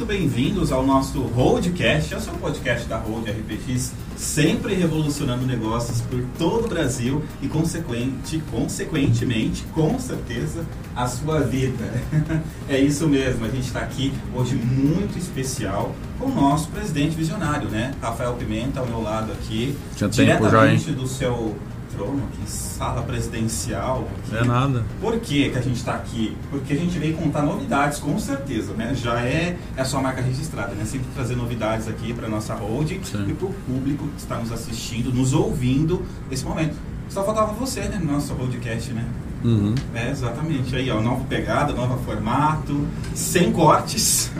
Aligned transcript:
muito 0.00 0.08
bem-vindos 0.08 0.72
ao 0.72 0.82
nosso 0.82 1.20
Roadcast, 1.20 2.14
é 2.14 2.16
o 2.16 2.20
seu 2.22 2.32
podcast 2.32 2.88
da 2.88 2.96
Road 2.96 3.30
RPX, 3.30 3.92
sempre 4.16 4.72
revolucionando 4.72 5.44
negócios 5.44 6.00
por 6.00 6.24
todo 6.38 6.64
o 6.64 6.68
Brasil 6.68 7.22
e 7.42 7.48
consequente, 7.48 8.42
consequentemente, 8.50 9.62
com 9.74 9.98
certeza, 9.98 10.64
a 10.96 11.06
sua 11.06 11.40
vida. 11.40 11.84
é 12.66 12.78
isso 12.78 13.06
mesmo, 13.06 13.44
a 13.44 13.48
gente 13.48 13.66
está 13.66 13.80
aqui 13.80 14.10
hoje 14.34 14.54
muito 14.54 15.18
especial 15.18 15.94
com 16.18 16.28
o 16.28 16.34
nosso 16.34 16.70
presidente 16.70 17.14
visionário, 17.14 17.68
né? 17.68 17.92
Rafael 18.00 18.32
Pimenta 18.36 18.80
ao 18.80 18.86
meu 18.86 19.02
lado 19.02 19.32
aqui, 19.32 19.76
Tinha 19.94 20.08
tempo 20.08 20.48
já, 20.48 20.66
hein? 20.66 20.76
diretamente 20.78 20.92
do 20.92 21.06
seu 21.06 21.54
trono 22.00 22.24
aqui, 22.32 22.50
sala 22.50 23.02
presidencial. 23.02 24.08
Aqui. 24.26 24.36
É 24.36 24.44
nada. 24.44 24.84
Por 25.00 25.20
que, 25.20 25.50
que 25.50 25.58
a 25.58 25.60
gente 25.60 25.76
está 25.76 25.94
aqui? 25.94 26.36
Porque 26.50 26.72
a 26.72 26.76
gente 26.76 26.98
veio 26.98 27.14
contar 27.14 27.42
novidades, 27.42 27.98
com 27.98 28.18
certeza, 28.18 28.72
né? 28.72 28.94
Já 28.94 29.20
é, 29.20 29.58
é 29.76 29.80
a 29.82 29.84
sua 29.84 30.00
marca 30.00 30.22
registrada, 30.22 30.74
né? 30.74 30.84
Sempre 30.86 31.08
trazer 31.14 31.36
novidades 31.36 31.86
aqui 31.88 32.14
para 32.14 32.26
nossa 32.28 32.54
hold 32.54 32.90
e 32.90 32.98
para 33.34 33.46
o 33.46 33.52
público 33.66 34.08
que 34.08 34.18
está 34.18 34.36
nos 34.36 34.50
assistindo, 34.50 35.12
nos 35.12 35.34
ouvindo 35.34 36.02
nesse 36.30 36.44
momento. 36.44 36.76
Só 37.08 37.22
faltava 37.22 37.52
você, 37.52 37.80
né? 37.82 38.00
No 38.02 38.12
nosso 38.12 38.34
podcast, 38.34 38.92
né? 38.92 39.04
Uhum. 39.44 39.74
É, 39.94 40.10
exatamente. 40.10 40.74
Aí, 40.74 40.90
ó, 40.90 41.00
nova 41.00 41.24
pegada, 41.24 41.72
novo 41.72 41.98
formato, 42.04 42.86
sem 43.14 43.52
cortes. 43.52 44.30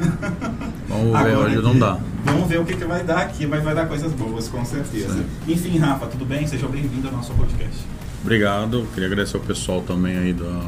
Vamos 0.89 1.13
ver, 1.13 1.17
Agora 1.17 1.39
hoje 1.39 1.57
não 1.57 1.79
dá. 1.79 1.99
Vamos 2.25 2.49
ver 2.49 2.61
o 2.61 2.65
que, 2.65 2.77
que 2.77 2.85
vai 2.85 3.03
dar 3.03 3.19
aqui, 3.19 3.47
mas 3.47 3.63
vai 3.63 3.75
dar 3.75 3.87
coisas 3.87 4.13
boas, 4.13 4.49
com 4.49 4.65
certeza. 4.65 5.15
Sim. 5.15 5.27
Enfim, 5.49 5.79
Rafa, 5.79 6.07
tudo 6.07 6.25
bem? 6.25 6.47
Seja 6.47 6.69
bem-vindo 6.69 7.09
ao 7.09 7.15
nosso 7.15 7.33
podcast. 7.35 7.85
Obrigado. 8.23 8.87
Queria 8.93 9.07
agradecer 9.07 9.37
ao 9.37 9.43
pessoal 9.43 9.83
também 9.83 10.17
aí 10.17 10.33
da, 10.33 10.61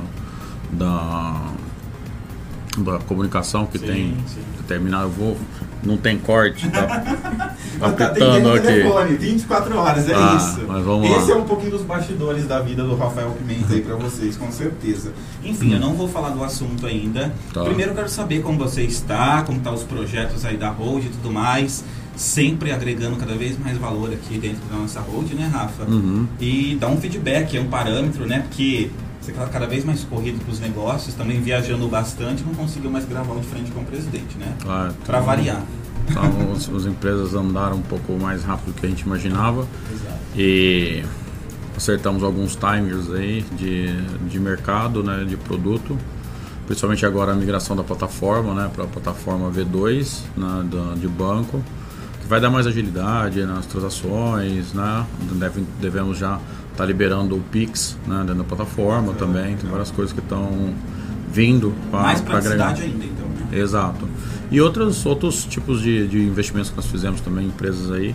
da, 0.73 1.53
da 2.79 2.99
comunicação 3.01 3.67
que 3.67 3.79
Sim, 3.79 3.87
tem 3.87 4.17
sim. 4.27 4.41
determinado. 4.59 5.05
Eu 5.05 5.11
vou, 5.11 5.37
não 5.83 5.97
tem 5.97 6.17
corte, 6.19 6.69
tá, 6.71 6.83
tá 6.87 7.55
Mas 7.79 7.95
tá 7.97 8.07
aqui. 8.07 8.61
telefone, 8.63 9.17
24 9.17 9.77
horas, 9.77 10.09
é 10.09 10.15
Ah, 10.15 10.37
isso. 10.37 10.65
mas 10.67 10.85
vamos 10.85 11.11
Esse 11.11 11.31
lá. 11.31 11.37
é 11.37 11.41
um 11.41 11.45
pouquinho 11.45 11.73
dos 11.73 11.83
bastidores 11.83 12.47
da 12.47 12.61
vida 12.61 12.83
do 12.85 12.95
Rafael 12.95 13.31
Pimenta 13.33 13.75
aí 13.75 13.83
pra 13.83 13.97
vocês, 13.97 14.37
com 14.37 14.51
certeza. 14.53 15.13
Enfim, 15.45 15.73
eu 15.75 15.81
não 15.81 15.95
vou 15.95 16.09
falar 16.09 16.31
do 16.31 16.43
assunto 16.45 16.87
ainda. 16.87 17.27
Hum. 17.27 17.53
Tá. 17.53 17.65
Primeiro 17.65 17.91
eu 17.91 17.95
quero 17.97 18.09
saber 18.09 18.43
como 18.43 18.59
você 18.59 18.83
está, 18.83 19.43
como 19.43 19.59
estão 19.59 19.75
os 19.75 19.83
projetos 19.83 20.45
aí 20.45 20.57
da 20.57 20.71
Hold 20.71 21.05
e 21.05 21.09
tudo 21.09 21.31
mais. 21.31 21.85
Sempre 22.15 22.71
agregando 22.71 23.17
cada 23.17 23.35
vez 23.35 23.59
mais 23.59 23.77
valor 23.79 24.13
aqui 24.13 24.39
dentro 24.39 24.61
da 24.71 24.77
nossa 24.77 25.01
Hold, 25.01 25.33
né, 25.33 25.51
Rafa? 25.53 25.85
Uhum. 25.85 26.27
E 26.39 26.77
dar 26.79 26.89
um 26.89 26.97
feedback, 26.99 27.57
é 27.57 27.61
um 27.61 27.67
parâmetro, 27.69 28.27
né? 28.27 28.41
Porque 28.47 28.91
você 29.23 29.31
está 29.31 29.47
cada 29.47 29.67
vez 29.67 29.85
mais 29.85 30.03
corrido 30.05 30.43
para 30.45 30.53
os 30.53 30.59
negócios, 30.61 31.15
também 31.15 31.41
viajando 31.41 31.87
bastante, 31.89 32.43
não 32.43 32.55
conseguiu 32.55 32.91
mais 32.91 33.05
gravar 33.05 33.35
de 33.37 33.47
frente 33.47 33.71
com 33.71 33.81
o 33.81 33.85
presidente, 33.85 34.37
né? 34.37 34.53
Ah, 34.67 34.91
Para 35.07 35.19
então, 35.19 35.27
variar. 35.27 35.63
Então, 36.09 36.53
as, 36.53 36.69
as 36.69 36.85
empresas 36.87 37.33
andaram 37.35 37.77
um 37.77 37.83
pouco 37.83 38.13
mais 38.19 38.43
rápido 38.43 38.75
do 38.75 38.81
que 38.81 38.85
a 38.85 38.89
gente 38.89 39.03
imaginava 39.03 39.67
Exato. 39.93 40.19
e 40.37 41.05
acertamos 41.77 42.23
alguns 42.25 42.57
timers 42.57 43.11
aí 43.13 43.45
de, 43.57 43.87
de 44.29 44.41
mercado, 44.41 45.03
né, 45.05 45.25
de 45.25 45.37
produto. 45.37 45.97
Principalmente 46.67 47.07
agora 47.07 47.33
a 47.33 47.35
migração 47.37 47.77
da 47.77 47.85
plataforma 47.85 48.55
né, 48.55 48.71
para 48.75 48.85
a 48.85 48.87
plataforma 48.89 49.51
V2 49.51 50.23
né, 50.37 50.65
da- 50.71 50.95
de 50.95 51.07
banco, 51.07 51.63
que 52.21 52.27
vai 52.27 52.41
dar 52.41 52.51
mais 52.51 52.67
agilidade 52.67 53.45
nas 53.45 53.67
transações, 53.67 54.73
né, 54.73 55.07
deve, 55.35 55.65
devemos 55.81 56.19
já 56.19 56.41
estar 56.73 56.85
liberando 56.85 57.37
o 57.37 57.41
Pix 57.41 57.97
né, 58.07 58.19
dentro 58.21 58.37
da 58.37 58.45
plataforma 58.45 59.13
também, 59.15 59.57
tem 59.57 59.71
várias 59.71 59.91
coisas 59.91 60.13
que 60.13 60.21
estão 60.21 60.75
vindo 61.31 61.73
mais 61.91 62.21
para 62.21 62.39
agregar. 62.39 62.75
ainda, 62.75 63.05
então. 63.05 63.27
né? 63.27 63.59
Exato. 63.59 64.09
E 64.51 64.61
outros, 64.61 65.07
outros 65.07 65.45
tipos 65.45 65.81
de, 65.81 66.07
de 66.07 66.19
investimentos 66.19 66.71
que 66.71 66.77
nós 66.77 66.87
fizemos 66.87 67.21
também, 67.21 67.47
empresas 67.47 67.91
aí, 67.91 68.15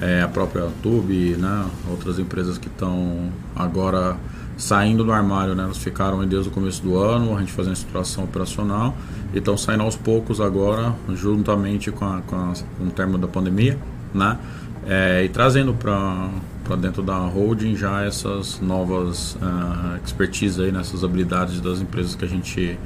é, 0.00 0.22
a 0.22 0.28
própria 0.28 0.68
Tube, 0.82 1.36
né, 1.36 1.64
outras 1.90 2.18
empresas 2.18 2.58
que 2.58 2.68
estão 2.68 3.30
agora 3.54 4.16
saindo 4.56 5.02
do 5.02 5.12
armário, 5.12 5.54
né, 5.54 5.64
elas 5.64 5.78
ficaram 5.78 6.20
aí 6.20 6.26
desde 6.26 6.48
o 6.48 6.52
começo 6.52 6.82
do 6.82 6.96
ano, 6.96 7.36
a 7.36 7.40
gente 7.40 7.52
fazendo 7.52 7.74
estruturação 7.74 8.24
operacional 8.24 8.96
e 9.32 9.38
estão 9.38 9.56
saindo 9.56 9.82
aos 9.82 9.96
poucos 9.96 10.40
agora, 10.40 10.94
juntamente 11.14 11.90
com, 11.90 12.04
a, 12.04 12.20
com, 12.22 12.36
a, 12.36 12.52
com 12.78 12.84
o 12.84 12.90
término 12.90 13.18
da 13.18 13.28
pandemia, 13.28 13.78
né, 14.14 14.38
é, 14.86 15.24
e 15.24 15.28
trazendo 15.28 15.72
para 15.74 16.28
para 16.64 16.76
dentro 16.76 17.02
da 17.02 17.18
holding 17.18 17.76
já 17.76 18.04
essas 18.04 18.60
novas 18.60 19.36
ah, 19.42 19.98
expertise 20.04 20.62
aí, 20.62 20.72
nessas 20.72 21.04
habilidades 21.04 21.60
das 21.60 21.80
empresas 21.80 22.14
que 22.14 22.24
a 22.24 22.28
gente 22.28 22.78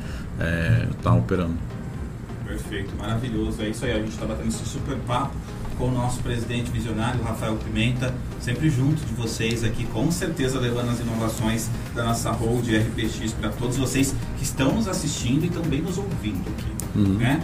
está 0.97 1.15
operando. 1.15 1.55
Perfeito, 2.47 2.95
maravilhoso. 2.97 3.63
É 3.63 3.69
isso 3.69 3.85
aí, 3.85 3.93
a 3.93 3.99
gente 3.99 4.11
está 4.11 4.27
batendo 4.27 4.49
esse 4.49 4.65
super 4.65 4.97
papo 5.07 5.35
com 5.79 5.89
o 5.89 5.91
nosso 5.91 6.23
presidente 6.23 6.71
visionário, 6.71 7.23
Rafael 7.23 7.57
Pimenta, 7.57 8.15
sempre 8.41 8.71
junto 8.71 9.05
de 9.05 9.13
vocês 9.15 9.63
aqui, 9.63 9.85
com 9.87 10.11
certeza 10.11 10.59
levando 10.59 10.91
as 10.91 11.01
inovações 11.01 11.69
da 11.95 12.05
nossa 12.05 12.31
hold 12.31 12.67
RPX 12.67 13.33
para 13.33 13.51
todos 13.51 13.77
vocês 13.77 14.15
que 14.39 14.45
estão 14.45 14.73
nos 14.73 14.89
assistindo 14.89 15.45
e 15.45 15.51
também 15.51 15.83
nos 15.83 15.99
ouvindo 15.99 16.49
aqui. 16.49 16.99
Uhum. 16.99 17.15
Né? 17.15 17.43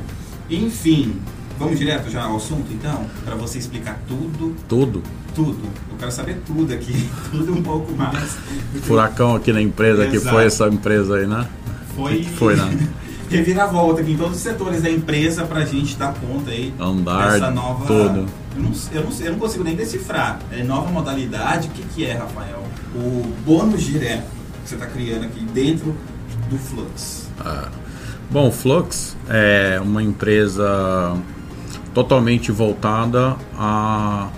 Enfim, 0.49 1.21
vamos 1.63 1.79
direto 1.79 2.11
já 2.11 2.25
ao 2.25 2.37
assunto 2.37 2.73
então, 2.73 3.07
para 3.25 3.35
você 3.37 3.59
explicar 3.59 3.99
tudo, 4.09 4.55
Tudo. 4.69 5.03
tudo. 5.35 5.63
Eu 5.91 5.97
quero 5.99 6.11
saber 6.11 6.43
tudo 6.47 6.73
aqui, 6.73 7.09
tudo 7.31 7.53
um 7.53 7.63
pouco 7.63 7.93
mais. 7.93 8.37
Furacão 8.83 9.37
aqui 9.37 9.53
na 9.53 9.63
empresa, 9.63 10.07
que 10.09 10.17
Exato. 10.17 10.35
foi 10.35 10.47
essa 10.47 10.67
empresa 10.69 11.17
aí, 11.17 11.27
né? 11.27 11.47
Foi, 11.95 12.23
Foi, 12.25 12.57
né? 12.57 12.89
reviravolta 13.31 14.03
aqui 14.03 14.13
em 14.13 14.17
todos 14.17 14.37
os 14.37 14.43
setores 14.43 14.83
da 14.83 14.91
empresa 14.91 15.45
pra 15.45 15.65
gente 15.65 15.97
dar 15.97 16.13
conta 16.15 16.51
aí 16.51 16.73
Andar, 16.79 17.33
dessa 17.33 17.51
nova. 17.51 17.87
tudo. 17.87 18.27
Eu 18.55 18.63
não, 18.63 18.73
eu, 18.93 19.05
não, 19.05 19.21
eu 19.21 19.33
não 19.33 19.39
consigo 19.39 19.65
nem 19.65 19.75
decifrar. 19.75 20.39
É 20.51 20.63
nova 20.63 20.91
modalidade, 20.91 21.69
o 21.69 21.71
que, 21.71 21.83
que 21.95 22.05
é, 22.05 22.15
Rafael? 22.15 22.63
O 22.95 23.23
bônus 23.45 23.83
direto 23.83 24.27
que 24.63 24.69
você 24.69 24.75
está 24.75 24.87
criando 24.87 25.25
aqui 25.25 25.41
dentro 25.45 25.97
do 26.51 26.59
Flux. 26.59 27.31
Bom, 28.31 28.49
o 28.49 28.53
Flux 28.53 29.17
é 29.29 29.81
uma 29.83 30.03
empresa 30.03 31.17
totalmente 31.95 32.51
voltada 32.51 33.37
a 33.57 34.31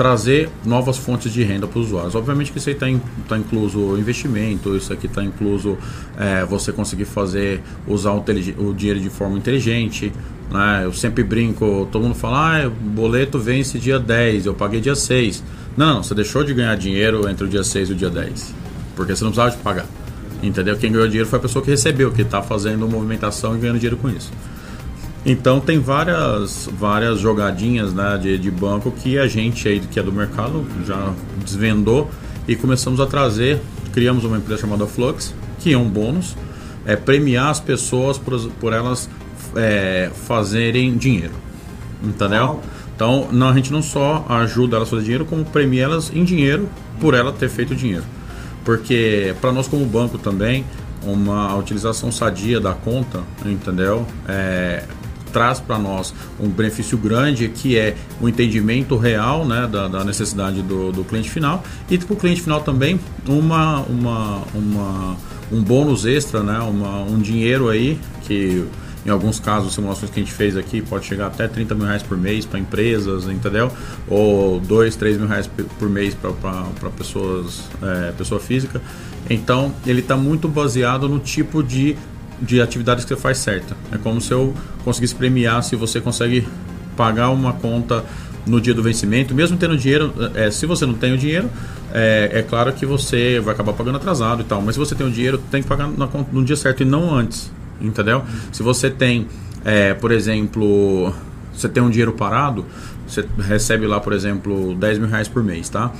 trazer 0.00 0.48
novas 0.64 0.96
fontes 0.96 1.30
de 1.30 1.42
renda 1.42 1.66
para 1.66 1.78
os 1.78 1.88
usuários. 1.88 2.14
Obviamente 2.14 2.50
que 2.50 2.56
isso 2.56 2.70
aí 2.70 2.74
está 2.74 2.86
tá 3.28 3.36
incluso 3.36 3.98
investimento, 3.98 4.74
isso 4.74 4.90
aqui 4.90 5.06
está 5.06 5.22
incluso 5.22 5.76
é, 6.18 6.42
você 6.42 6.72
conseguir 6.72 7.04
fazer, 7.04 7.60
usar 7.86 8.12
o, 8.12 8.24
o 8.58 8.72
dinheiro 8.72 8.98
de 8.98 9.10
forma 9.10 9.36
inteligente. 9.36 10.10
Né? 10.50 10.82
Eu 10.84 10.92
sempre 10.94 11.22
brinco, 11.22 11.86
todo 11.92 12.02
mundo 12.02 12.14
fala, 12.14 12.64
ah, 12.64 12.66
o 12.66 12.70
boleto 12.70 13.38
vence 13.38 13.78
dia 13.78 13.98
10, 13.98 14.46
eu 14.46 14.54
paguei 14.54 14.80
dia 14.80 14.94
6. 14.94 15.44
Não, 15.76 16.02
você 16.02 16.14
deixou 16.14 16.42
de 16.44 16.54
ganhar 16.54 16.74
dinheiro 16.76 17.28
entre 17.28 17.44
o 17.44 17.48
dia 17.48 17.62
6 17.62 17.90
e 17.90 17.92
o 17.92 17.94
dia 17.94 18.08
10, 18.08 18.54
porque 18.96 19.14
você 19.14 19.22
não 19.22 19.30
precisava 19.30 19.54
de 19.54 19.62
pagar. 19.62 19.86
Entendeu? 20.42 20.78
Quem 20.78 20.90
ganhou 20.90 21.06
dinheiro 21.06 21.28
foi 21.28 21.38
a 21.38 21.42
pessoa 21.42 21.62
que 21.62 21.70
recebeu, 21.70 22.10
que 22.10 22.22
está 22.22 22.40
fazendo 22.40 22.88
movimentação 22.88 23.54
e 23.54 23.58
ganhando 23.58 23.78
dinheiro 23.78 23.98
com 23.98 24.08
isso. 24.08 24.32
Então 25.24 25.60
tem 25.60 25.78
várias, 25.78 26.68
várias 26.72 27.20
jogadinhas 27.20 27.92
né, 27.92 28.18
de, 28.20 28.38
de 28.38 28.50
banco 28.50 28.90
que 28.90 29.18
a 29.18 29.26
gente 29.26 29.68
aí 29.68 29.80
que 29.80 30.00
é 30.00 30.02
do 30.02 30.12
mercado 30.12 30.66
já 30.86 31.12
desvendou 31.44 32.10
e 32.48 32.56
começamos 32.56 33.00
a 33.00 33.06
trazer. 33.06 33.60
Criamos 33.92 34.24
uma 34.24 34.38
empresa 34.38 34.62
chamada 34.62 34.86
Flux, 34.86 35.34
que 35.58 35.72
é 35.72 35.78
um 35.78 35.88
bônus, 35.88 36.36
é 36.86 36.96
premiar 36.96 37.50
as 37.50 37.60
pessoas 37.60 38.16
por, 38.16 38.38
por 38.52 38.72
elas 38.72 39.10
é, 39.56 40.10
fazerem 40.26 40.96
dinheiro. 40.96 41.34
Entendeu? 42.02 42.44
Uau. 42.44 42.62
Então 42.94 43.28
não, 43.32 43.48
a 43.48 43.54
gente 43.54 43.72
não 43.72 43.82
só 43.82 44.24
ajuda 44.28 44.76
elas 44.76 44.88
a 44.88 44.90
fazer 44.90 45.02
dinheiro, 45.02 45.24
como 45.24 45.44
premia 45.44 45.84
elas 45.84 46.10
em 46.14 46.24
dinheiro 46.24 46.68
por 46.98 47.14
ela 47.14 47.32
ter 47.32 47.48
feito 47.48 47.74
dinheiro. 47.74 48.04
Porque 48.64 49.34
para 49.40 49.52
nós 49.52 49.66
como 49.66 49.84
banco 49.84 50.18
também, 50.18 50.64
uma 51.02 51.54
utilização 51.56 52.12
sadia 52.12 52.60
da 52.60 52.74
conta, 52.74 53.20
entendeu? 53.44 54.06
É, 54.28 54.84
traz 55.30 55.60
para 55.60 55.78
nós 55.78 56.12
um 56.38 56.48
benefício 56.48 56.98
grande 56.98 57.48
que 57.48 57.78
é 57.78 57.96
o 58.20 58.28
entendimento 58.28 58.96
real 58.96 59.44
né, 59.46 59.68
da, 59.70 59.88
da 59.88 60.04
necessidade 60.04 60.62
do, 60.62 60.92
do 60.92 61.04
cliente 61.04 61.30
final 61.30 61.62
e 61.88 61.96
para 61.98 62.12
o 62.14 62.16
cliente 62.16 62.42
final 62.42 62.60
também 62.60 62.98
uma, 63.26 63.80
uma, 63.80 64.42
uma, 64.54 65.16
um 65.52 65.62
bônus 65.62 66.04
extra, 66.04 66.42
né, 66.42 66.58
uma, 66.58 67.02
um 67.02 67.18
dinheiro 67.18 67.68
aí 67.68 67.98
que 68.26 68.66
em 69.04 69.08
alguns 69.08 69.40
casos, 69.40 69.72
simulações 69.74 70.10
que 70.10 70.20
a 70.20 70.22
gente 70.22 70.32
fez 70.34 70.56
aqui, 70.56 70.82
pode 70.82 71.06
chegar 71.06 71.28
até 71.28 71.48
30 71.48 71.74
mil 71.74 71.86
reais 71.86 72.02
por 72.02 72.18
mês 72.18 72.44
para 72.44 72.58
empresas, 72.58 73.24
entendeu? 73.28 73.72
Ou 74.06 74.60
2, 74.60 74.94
3 74.96 75.16
mil 75.16 75.26
reais 75.26 75.46
por- 75.46 75.88
mês 75.88 76.14
para 76.14 76.90
pessoas, 76.90 77.62
é, 77.82 78.12
pessoa 78.12 78.38
física. 78.38 78.80
Então, 79.28 79.72
ele 79.86 80.00
está 80.00 80.16
muito 80.16 80.48
baseado 80.48 81.08
no 81.08 81.18
tipo 81.18 81.62
de, 81.62 81.96
de 82.40 82.60
atividades 82.60 83.04
que 83.04 83.14
você 83.14 83.20
faz 83.20 83.38
certa. 83.38 83.76
É 83.92 83.98
como 83.98 84.20
se 84.20 84.32
eu 84.32 84.54
conseguisse 84.84 85.14
premiar 85.14 85.62
se 85.62 85.76
você 85.76 86.00
consegue 86.00 86.46
pagar 86.96 87.30
uma 87.30 87.52
conta 87.52 88.04
no 88.46 88.60
dia 88.60 88.72
do 88.72 88.82
vencimento, 88.82 89.34
mesmo 89.34 89.56
tendo 89.56 89.76
dinheiro, 89.76 90.12
é, 90.34 90.50
se 90.50 90.66
você 90.66 90.86
não 90.86 90.94
tem 90.94 91.12
o 91.12 91.18
dinheiro, 91.18 91.48
é, 91.92 92.30
é 92.32 92.42
claro 92.42 92.72
que 92.72 92.86
você 92.86 93.38
vai 93.40 93.54
acabar 93.54 93.72
pagando 93.72 93.96
atrasado 93.96 94.42
e 94.42 94.44
tal, 94.44 94.62
mas 94.62 94.74
se 94.74 94.78
você 94.78 94.94
tem 94.94 95.06
o 95.06 95.10
dinheiro, 95.10 95.38
tem 95.50 95.62
que 95.62 95.68
pagar 95.68 95.88
na 95.88 96.08
no 96.32 96.44
dia 96.44 96.56
certo 96.56 96.82
e 96.82 96.86
não 96.86 97.14
antes, 97.14 97.52
entendeu? 97.80 98.24
Se 98.50 98.62
você 98.62 98.90
tem 98.90 99.26
é, 99.64 99.92
por 99.94 100.10
exemplo, 100.10 101.12
você 101.52 101.68
tem 101.68 101.82
um 101.82 101.90
dinheiro 101.90 102.12
parado, 102.12 102.64
você 103.06 103.24
recebe 103.38 103.86
lá, 103.86 104.00
por 104.00 104.12
exemplo, 104.12 104.74
10 104.74 104.98
mil 104.98 105.08
reais 105.08 105.28
por 105.28 105.42
mês, 105.42 105.68
tá? 105.68 105.92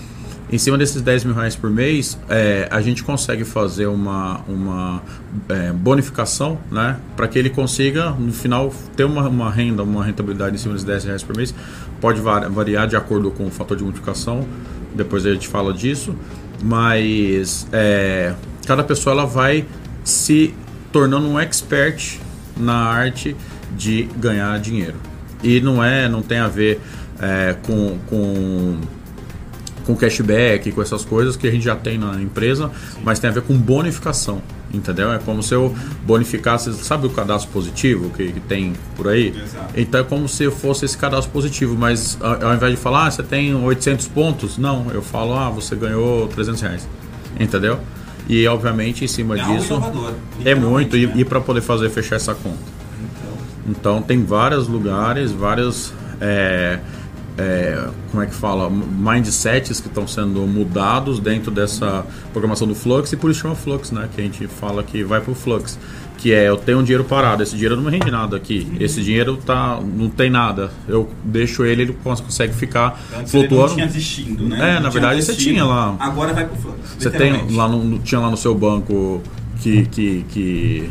Em 0.53 0.59
cima 0.59 0.77
desses 0.77 1.01
10 1.01 1.25
mil 1.25 1.35
reais 1.35 1.55
por 1.55 1.71
mês, 1.71 2.19
é, 2.29 2.67
a 2.73 2.81
gente 2.81 3.05
consegue 3.05 3.45
fazer 3.45 3.87
uma, 3.87 4.41
uma 4.49 5.01
é, 5.49 5.73
bonificação, 5.73 6.59
né? 6.73 6.97
Para 7.17 7.29
que 7.29 7.39
ele 7.39 7.51
consiga, 7.51 8.11
no 8.11 8.33
final, 8.33 8.75
ter 8.97 9.05
uma, 9.05 9.29
uma 9.29 9.49
renda, 9.49 9.85
uma 9.85 10.05
rentabilidade 10.05 10.57
em 10.57 10.59
cima 10.59 10.75
desses 10.75 10.87
10 10.87 11.05
reais 11.05 11.23
por 11.23 11.37
mês. 11.37 11.55
Pode 12.01 12.21
variar 12.21 12.89
de 12.89 12.97
acordo 12.97 13.31
com 13.31 13.47
o 13.47 13.51
fator 13.51 13.77
de 13.77 13.85
multiplicação, 13.85 14.45
depois 14.93 15.25
a 15.25 15.33
gente 15.33 15.47
fala 15.47 15.73
disso. 15.73 16.17
Mas 16.61 17.69
é, 17.73 18.35
cada 18.67 18.83
pessoa 18.83 19.15
ela 19.15 19.27
vai 19.27 19.65
se 20.03 20.53
tornando 20.93 21.29
um 21.29 21.39
expert 21.39 22.19
na 22.57 22.75
arte 22.75 23.37
de 23.77 24.09
ganhar 24.17 24.59
dinheiro. 24.59 24.97
E 25.45 25.61
não 25.61 25.83
é, 25.83 26.09
não 26.09 26.23
tem 26.23 26.39
a 26.39 26.49
ver 26.49 26.81
é, 27.21 27.55
com, 27.63 27.99
com 28.09 28.81
com 29.91 29.97
cashback, 29.97 30.71
com 30.71 30.81
essas 30.81 31.05
coisas 31.05 31.37
que 31.37 31.47
a 31.49 31.51
gente 31.51 31.65
já 31.65 31.75
tem 31.75 31.99
na 31.99 32.21
empresa, 32.21 32.71
mas 33.03 33.19
tem 33.19 33.29
a 33.29 33.33
ver 33.33 33.43
com 33.43 33.57
bonificação, 33.57 34.41
entendeu? 34.73 35.13
É 35.13 35.19
como 35.19 35.43
se 35.43 35.55
eu 35.55 35.75
bonificasse, 36.07 36.73
sabe 36.75 37.07
o 37.07 37.11
cadastro 37.11 37.51
positivo 37.51 38.11
que, 38.11 38.33
que 38.33 38.41
tem 38.41 38.75
por 38.97 39.09
aí? 39.09 39.29
Exato. 39.29 39.73
Então 39.77 40.01
é 40.01 40.05
como 40.05 40.29
se 40.29 40.45
eu 40.45 40.53
fosse 40.53 40.85
esse 40.85 40.97
cadastro 40.97 41.33
positivo, 41.33 41.77
mas 41.77 42.17
ao 42.21 42.55
invés 42.55 42.73
de 42.73 42.81
falar, 42.81 43.07
ah, 43.07 43.11
você 43.11 43.23
tem 43.23 43.55
800 43.55 44.07
pontos, 44.09 44.59
não, 44.59 44.87
eu 44.93 45.03
falo, 45.03 45.35
ah, 45.35 45.51
você 45.51 45.75
ganhou 45.75 46.29
300 46.29 46.61
reais, 46.61 46.89
entendeu? 47.39 47.81
E 48.29 48.47
obviamente 48.47 49.05
em 49.05 49.09
cima 49.09 49.37
é 49.37 49.43
disso 49.43 49.75
é 50.45 50.55
muito, 50.55 50.97
né? 50.97 51.03
e, 51.17 51.21
e 51.21 51.25
para 51.25 51.41
poder 51.41 51.63
fazer 51.63 51.91
fechar 51.91 52.17
essa 52.17 52.33
conta. 52.33 52.59
Então, 53.01 53.69
então 53.69 54.03
tem 54.03 54.25
vários 54.25 54.69
lugares, 54.69 55.33
várias. 55.33 55.93
É, 56.21 56.79
é, 57.39 57.89
como 58.11 58.23
é 58.23 58.27
que 58.27 58.35
fala, 58.35 58.69
mindsets 58.69 59.81
que 59.81 59.89
estão 59.89 60.07
sendo 60.07 60.41
mudados 60.47 61.19
dentro 61.19 61.51
dessa 61.51 62.05
programação 62.33 62.67
do 62.67 62.75
Flux 62.75 63.13
e 63.13 63.17
por 63.17 63.31
isso 63.31 63.41
chama 63.41 63.55
Flux, 63.55 63.91
né? 63.91 64.09
Que 64.15 64.21
a 64.21 64.25
gente 64.25 64.47
fala 64.47 64.83
que 64.83 65.03
vai 65.03 65.21
para 65.21 65.33
o 65.33 65.35
Flux, 65.35 65.79
que 66.19 66.33
é 66.33 66.49
eu 66.49 66.57
tenho 66.57 66.79
um 66.79 66.83
dinheiro 66.83 67.05
parado, 67.05 67.43
esse 67.43 67.53
dinheiro 67.53 67.77
não 67.77 67.85
me 67.85 67.91
rende 67.91 68.11
nada 68.11 68.37
aqui, 68.37 68.71
esse 68.79 69.01
dinheiro 69.03 69.37
tá, 69.39 69.81
não 69.81 70.11
tem 70.11 70.29
nada, 70.29 70.71
eu 70.87 71.09
deixo 71.25 71.65
ele, 71.65 71.83
ele 71.83 71.97
consegue 72.03 72.55
ficar 72.55 73.01
Antes 73.17 73.31
flutuando. 73.31 73.55
Ele 73.55 73.69
não 73.69 73.75
tinha 73.77 73.87
destino, 73.87 74.49
né? 74.49 74.73
É, 74.73 74.75
não 74.75 74.83
na 74.83 74.89
verdade 74.91 75.23
você 75.23 75.35
tinha 75.35 75.65
lá. 75.65 75.97
Agora 75.99 76.35
vai 76.35 76.45
para 76.45 76.55
o 76.55 76.61
Flux. 76.61 76.79
Você 76.99 77.11
tem 77.11 77.55
lá 77.55 77.69
no, 77.69 77.99
tinha 78.01 78.21
lá 78.21 78.31
no 78.31 78.37
seu 78.37 78.55
banco 78.55 79.23
que, 79.61 79.87
que, 79.87 80.25
que 80.29 80.91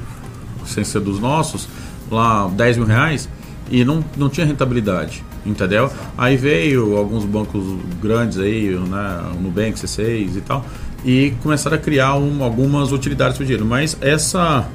sem 0.65 0.83
ser 0.83 1.01
dos 1.01 1.19
nossos, 1.19 1.67
lá 2.09 2.47
10 2.47 2.77
mil 2.77 2.85
reais 2.87 3.29
e 3.69 3.85
não, 3.85 4.03
não 4.17 4.29
tinha 4.29 4.47
rentabilidade 4.47 5.23
entendeu? 5.45 5.91
Aí 6.17 6.37
veio 6.37 6.97
alguns 6.97 7.25
bancos 7.25 7.63
grandes 8.01 8.37
aí, 8.37 8.69
né, 8.69 9.31
o 9.33 9.41
Nubank, 9.41 9.73
C6 9.73 10.37
e 10.37 10.41
tal, 10.41 10.65
e 11.03 11.33
começaram 11.41 11.77
a 11.77 11.79
criar 11.79 12.15
um, 12.15 12.43
algumas 12.43 12.91
utilidades 12.91 13.37
para 13.37 13.43
o 13.43 13.45
dinheiro. 13.45 13.65
Mas 13.65 13.97
essa 14.01 14.67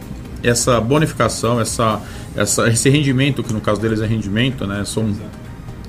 essa 0.44 0.78
bonificação, 0.78 1.58
essa, 1.58 2.00
essa, 2.37 2.69
esse 2.69 2.90
rendimento, 2.90 3.43
que 3.43 3.52
no 3.52 3.62
caso 3.62 3.81
deles 3.81 4.00
é 4.00 4.06
rendimento, 4.06 4.66
né, 4.66 4.84
são 4.84 5.11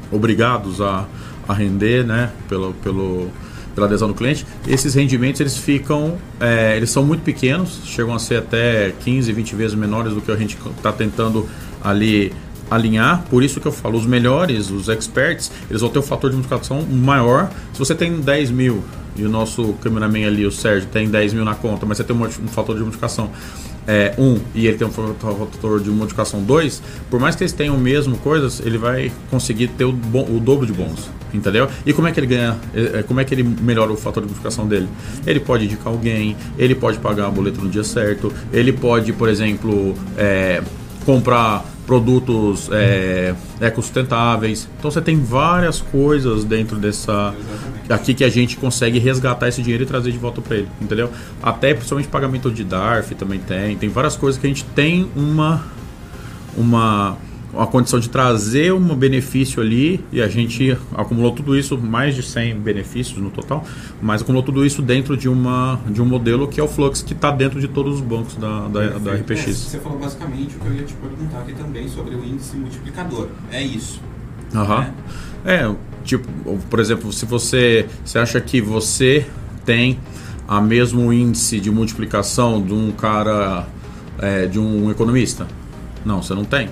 obrigados 0.09 0.79
a, 0.79 1.05
a 1.45 1.53
render, 1.53 2.05
né, 2.05 2.31
pelo, 2.47 2.73
pelo, 2.75 3.29
pela 3.75 3.85
adesão 3.85 4.07
do 4.07 4.13
cliente, 4.13 4.47
esses 4.65 4.95
rendimentos 4.95 5.41
eles 5.41 5.57
ficam, 5.57 6.17
é, 6.39 6.77
eles 6.77 6.89
são 6.89 7.03
muito 7.03 7.21
pequenos, 7.21 7.81
chegam 7.83 8.15
a 8.15 8.19
ser 8.19 8.37
até 8.37 8.93
15, 9.01 9.31
20 9.33 9.55
vezes 9.55 9.75
menores 9.75 10.13
do 10.13 10.21
que 10.21 10.31
a 10.31 10.37
gente 10.37 10.57
está 10.77 10.93
tentando 10.93 11.47
ali 11.83 12.31
alinhar, 12.69 13.23
por 13.29 13.43
isso 13.43 13.59
que 13.59 13.67
eu 13.67 13.71
falo, 13.71 13.97
os 13.97 14.05
melhores, 14.05 14.69
os 14.69 14.89
experts, 14.89 15.51
eles 15.69 15.81
vão 15.81 15.89
ter 15.89 15.99
um 15.99 16.03
fator 16.03 16.29
de 16.29 16.35
multiplicação 16.35 16.81
maior. 16.81 17.49
Se 17.73 17.79
você 17.79 17.93
tem 17.93 18.19
10 18.19 18.51
mil 18.51 18.83
e 19.15 19.23
o 19.23 19.29
nosso 19.29 19.73
cameraman 19.81 20.25
ali, 20.25 20.45
o 20.45 20.51
Sérgio, 20.51 20.89
tem 20.89 21.09
10 21.09 21.33
mil 21.33 21.45
na 21.45 21.55
conta, 21.55 21.85
mas 21.85 21.97
você 21.97 22.03
tem 22.03 22.15
um, 22.15 22.23
um 22.23 22.47
fator 22.47 22.75
de 22.75 22.81
multiplicação 22.81 23.29
é, 23.87 24.13
1 24.17 24.39
e 24.53 24.67
ele 24.67 24.77
tem 24.77 24.87
um 24.87 24.91
fator 24.91 25.79
de 25.79 25.89
multiplicação 25.89 26.41
2, 26.43 26.81
por 27.09 27.19
mais 27.19 27.35
que 27.35 27.43
eles 27.43 27.53
tenham 27.53 27.77
mesmo 27.77 28.17
coisas, 28.17 28.59
ele 28.65 28.77
vai 28.77 29.11
conseguir 29.29 29.67
ter 29.69 29.85
o, 29.85 29.91
o 29.91 30.39
dobro 30.39 30.65
de 30.65 30.73
bônus, 30.73 31.09
entendeu? 31.33 31.69
E 31.85 31.93
como 31.93 32.07
é 32.07 32.11
que 32.11 32.19
ele 32.19 32.27
ganha, 32.27 32.57
é, 32.73 32.99
é, 32.99 33.03
como 33.03 33.19
é 33.19 33.23
que 33.23 33.33
ele 33.33 33.43
melhora 33.43 33.91
o 33.91 33.97
fator 33.97 34.21
de 34.23 34.27
multiplicação 34.27 34.67
dele? 34.67 34.87
Ele 35.25 35.39
pode 35.39 35.65
indicar 35.65 35.87
alguém, 35.87 36.35
ele 36.57 36.75
pode 36.75 36.97
pagar 36.99 37.27
a 37.27 37.31
boleta 37.31 37.61
no 37.61 37.69
dia 37.69 37.83
certo, 37.83 38.33
ele 38.51 38.73
pode, 38.73 39.13
por 39.13 39.29
exemplo, 39.29 39.95
é, 40.17 40.61
comprar 41.05 41.63
produtos 41.85 42.69
é, 42.71 43.35
ecossustentáveis. 43.61 44.67
Então 44.77 44.89
você 44.89 45.01
tem 45.01 45.21
várias 45.21 45.79
coisas 45.79 46.43
dentro 46.43 46.77
dessa 46.77 47.33
aqui 47.89 48.13
que 48.13 48.23
a 48.23 48.29
gente 48.29 48.57
consegue 48.57 48.97
resgatar 48.99 49.47
esse 49.47 49.61
dinheiro 49.61 49.83
e 49.83 49.85
trazer 49.85 50.11
de 50.11 50.17
volta 50.17 50.41
para 50.41 50.57
ele, 50.57 50.67
entendeu? 50.81 51.09
Até 51.41 51.73
principalmente 51.73 52.07
pagamento 52.07 52.51
de 52.51 52.63
DARF 52.63 53.13
também 53.15 53.39
tem, 53.39 53.77
tem 53.77 53.89
várias 53.89 54.17
coisas 54.17 54.39
que 54.39 54.47
a 54.47 54.49
gente 54.49 54.63
tem 54.63 55.09
uma 55.15 55.63
uma 56.57 57.17
a 57.57 57.67
condição 57.67 57.99
de 57.99 58.09
trazer 58.09 58.73
um 58.73 58.95
benefício 58.95 59.61
ali 59.61 60.03
e 60.11 60.21
a 60.21 60.27
gente 60.27 60.77
acumulou 60.95 61.31
tudo 61.31 61.57
isso, 61.57 61.77
mais 61.77 62.15
de 62.15 62.23
100 62.23 62.59
benefícios 62.59 63.17
no 63.17 63.29
total, 63.29 63.63
mas 64.01 64.21
acumulou 64.21 64.43
tudo 64.43 64.65
isso 64.65 64.81
dentro 64.81 65.15
de, 65.15 65.29
uma, 65.29 65.79
de 65.87 66.01
um 66.01 66.05
modelo 66.05 66.47
que 66.47 66.59
é 66.59 66.63
o 66.63 66.67
Flux, 66.67 67.01
que 67.01 67.13
está 67.13 67.31
dentro 67.31 67.59
de 67.59 67.67
todos 67.67 67.95
os 67.95 68.01
bancos 68.01 68.35
da, 68.35 68.67
da, 68.67 68.87
da 68.99 69.13
RPX. 69.13 69.47
É, 69.47 69.53
você 69.53 69.79
falou 69.79 69.99
basicamente 69.99 70.55
o 70.55 70.59
que 70.59 70.67
eu 70.67 70.73
ia 70.73 70.83
te 70.83 70.93
perguntar 70.93 71.39
aqui 71.39 71.53
também 71.53 71.87
sobre 71.87 72.15
o 72.15 72.23
índice 72.23 72.55
multiplicador. 72.57 73.27
É 73.51 73.61
isso. 73.61 74.01
Aham. 74.53 74.79
Né? 74.79 74.93
É, 75.45 75.75
tipo, 76.03 76.27
por 76.69 76.79
exemplo, 76.79 77.11
se 77.13 77.25
você, 77.25 77.87
você 78.03 78.19
acha 78.19 78.39
que 78.41 78.61
você 78.61 79.25
tem 79.65 79.99
a 80.47 80.61
mesmo 80.61 81.11
índice 81.11 81.59
de 81.59 81.71
multiplicação 81.71 82.61
de 82.61 82.73
um 82.73 82.91
cara, 82.91 83.67
é, 84.19 84.45
de 84.45 84.59
um 84.59 84.89
economista? 84.89 85.47
Não, 86.05 86.21
você 86.21 86.33
não 86.35 86.45
tem. 86.45 86.69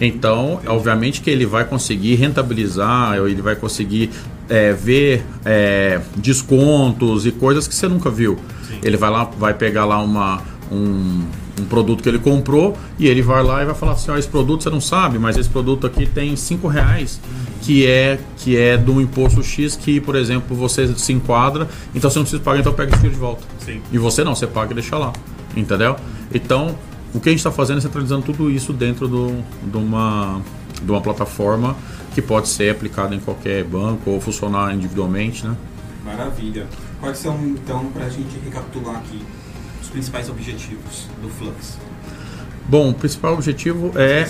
Então, 0.00 0.60
obviamente 0.66 1.20
que 1.20 1.30
ele 1.30 1.46
vai 1.46 1.64
conseguir 1.64 2.16
rentabilizar, 2.16 3.16
ele 3.16 3.40
vai 3.40 3.56
conseguir 3.56 4.10
é, 4.48 4.72
ver 4.72 5.24
é, 5.44 6.00
descontos 6.16 7.26
e 7.26 7.32
coisas 7.32 7.66
que 7.66 7.74
você 7.74 7.88
nunca 7.88 8.10
viu. 8.10 8.38
Sim. 8.68 8.78
Ele 8.82 8.96
vai 8.96 9.10
lá, 9.10 9.24
vai 9.24 9.54
pegar 9.54 9.84
lá 9.84 10.02
uma, 10.02 10.42
um, 10.70 11.24
um, 11.60 11.64
produto 11.68 12.02
que 12.02 12.08
ele 12.08 12.18
comprou 12.18 12.76
e 12.98 13.06
ele 13.06 13.22
vai 13.22 13.42
lá 13.42 13.62
e 13.62 13.66
vai 13.66 13.74
falar 13.74 13.92
assim, 13.92 14.10
ó, 14.10 14.16
esse 14.16 14.28
produto 14.28 14.62
você 14.62 14.70
não 14.70 14.80
sabe, 14.80 15.18
mas 15.18 15.36
esse 15.36 15.48
produto 15.48 15.86
aqui 15.86 16.06
tem 16.06 16.36
cinco 16.36 16.68
reais 16.68 17.20
que 17.62 17.86
é 17.86 18.18
que 18.36 18.56
é 18.56 18.76
do 18.76 19.00
imposto 19.00 19.42
X 19.42 19.76
que, 19.76 20.00
por 20.00 20.14
exemplo, 20.14 20.56
você 20.56 20.86
se 20.94 21.12
enquadra, 21.12 21.68
então 21.94 22.10
você 22.10 22.18
não 22.18 22.24
precisa 22.24 22.42
pagar, 22.42 22.60
então 22.60 22.72
pega 22.72 22.90
esse 22.90 22.98
dinheiro 22.98 23.14
de 23.14 23.20
volta. 23.20 23.42
Sim. 23.58 23.80
E 23.90 23.98
você 23.98 24.22
não, 24.22 24.34
você 24.34 24.46
paga 24.46 24.72
e 24.72 24.74
deixa 24.74 24.96
lá, 24.96 25.12
entendeu? 25.56 25.96
Então 26.32 26.76
o 27.16 27.20
que 27.20 27.30
a 27.30 27.32
gente 27.32 27.38
está 27.38 27.50
fazendo 27.50 27.78
é 27.78 27.80
centralizando 27.80 28.22
tudo 28.26 28.50
isso 28.50 28.74
dentro 28.74 29.08
do, 29.08 29.42
de, 29.62 29.76
uma, 29.78 30.42
de 30.82 30.90
uma 30.90 31.00
plataforma 31.00 31.74
que 32.14 32.20
pode 32.20 32.48
ser 32.48 32.70
aplicada 32.70 33.14
em 33.14 33.20
qualquer 33.20 33.64
banco 33.64 34.10
ou 34.10 34.20
funcionar 34.20 34.74
individualmente, 34.74 35.46
né? 35.46 35.56
Maravilha. 36.04 36.66
Quais 37.00 37.16
são, 37.16 37.34
então, 37.46 37.86
para 37.86 38.04
a 38.04 38.10
gente 38.10 38.38
recapitular 38.44 38.96
aqui, 38.96 39.22
os 39.82 39.88
principais 39.88 40.28
objetivos 40.28 41.08
do 41.22 41.28
Flux? 41.30 41.78
Bom, 42.68 42.90
o 42.90 42.94
principal 42.94 43.32
objetivo 43.32 43.92
é, 43.96 44.26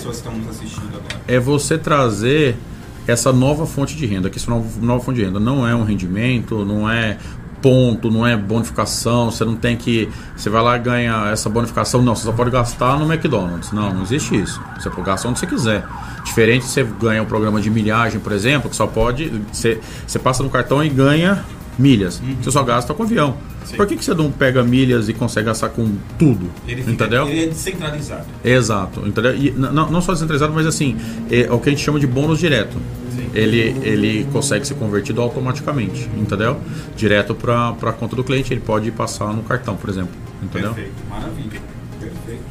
é 1.27 1.39
você 1.39 1.77
trazer 1.77 2.55
essa 3.05 3.33
nova 3.33 3.65
fonte 3.65 3.97
de 3.97 4.05
renda, 4.05 4.29
que 4.29 4.37
essa 4.37 4.49
nova, 4.49 4.67
nova 4.81 5.03
fonte 5.03 5.17
de 5.17 5.25
renda 5.25 5.39
não 5.39 5.67
é 5.67 5.75
um 5.75 5.83
rendimento, 5.83 6.63
não 6.63 6.89
é 6.89 7.17
ponto, 7.61 8.09
não 8.09 8.25
é 8.25 8.35
bonificação, 8.35 9.31
você 9.31 9.43
não 9.43 9.55
tem 9.55 9.75
que. 9.75 10.09
Você 10.35 10.49
vai 10.49 10.61
lá 10.61 10.77
e 10.77 10.79
ganha 10.79 11.29
essa 11.31 11.49
bonificação, 11.49 12.01
não, 12.01 12.15
você 12.15 12.23
só 12.23 12.31
pode 12.31 12.51
gastar 12.51 12.97
no 12.99 13.11
McDonald's. 13.11 13.71
Não, 13.71 13.93
não 13.93 14.01
existe 14.01 14.35
isso. 14.35 14.61
Você 14.77 14.89
pode 14.89 15.03
gastar 15.03 15.29
onde 15.29 15.39
você 15.39 15.47
quiser. 15.47 15.85
Diferente 16.23 16.65
você 16.65 16.83
ganha 16.83 17.21
um 17.23 17.25
programa 17.25 17.59
de 17.61 17.69
milhagem, 17.69 18.19
por 18.19 18.31
exemplo, 18.31 18.69
que 18.69 18.75
só 18.75 18.87
pode. 18.87 19.29
Você, 19.51 19.79
você 20.05 20.19
passa 20.19 20.43
no 20.43 20.49
cartão 20.49 20.83
e 20.83 20.89
ganha 20.89 21.43
milhas. 21.77 22.19
Uhum. 22.19 22.37
Você 22.41 22.51
só 22.51 22.63
gasta 22.63 22.93
com 22.93 23.03
avião. 23.03 23.37
Sim. 23.65 23.75
Por 23.75 23.85
que, 23.85 23.97
que 23.97 24.05
você 24.05 24.13
não 24.13 24.31
pega 24.31 24.63
milhas 24.63 25.09
e 25.09 25.13
consegue 25.13 25.47
gastar 25.47 25.69
com 25.69 25.97
tudo? 26.17 26.49
Ele 26.67 26.81
fica, 26.81 26.91
entendeu? 26.91 27.27
Ele 27.27 27.43
é 27.43 27.47
descentralizado. 27.47 28.25
Exato. 28.43 29.07
Entendeu? 29.07 29.35
E 29.35 29.51
não, 29.51 29.91
não 29.91 30.01
só 30.01 30.13
descentralizado, 30.13 30.53
mas 30.53 30.65
assim, 30.65 30.97
é 31.29 31.51
o 31.51 31.59
que 31.59 31.69
a 31.69 31.71
gente 31.71 31.83
chama 31.83 31.99
de 31.99 32.07
bônus 32.07 32.39
direto 32.39 32.77
ele, 33.33 33.59
ele 33.87 34.27
consegue 34.31 34.65
ser 34.67 34.75
convertido 34.75 35.21
automaticamente, 35.21 36.09
entendeu? 36.17 36.59
Direto 36.95 37.35
para 37.35 37.69
a 37.69 37.93
conta 37.93 38.15
do 38.15 38.23
cliente, 38.23 38.53
ele 38.53 38.61
pode 38.61 38.91
passar 38.91 39.33
no 39.33 39.43
cartão, 39.43 39.75
por 39.75 39.89
exemplo, 39.89 40.13
entendeu? 40.41 40.73
Perfeito, 40.73 41.09
maravilha. 41.09 41.61
Perfeito. 41.99 42.43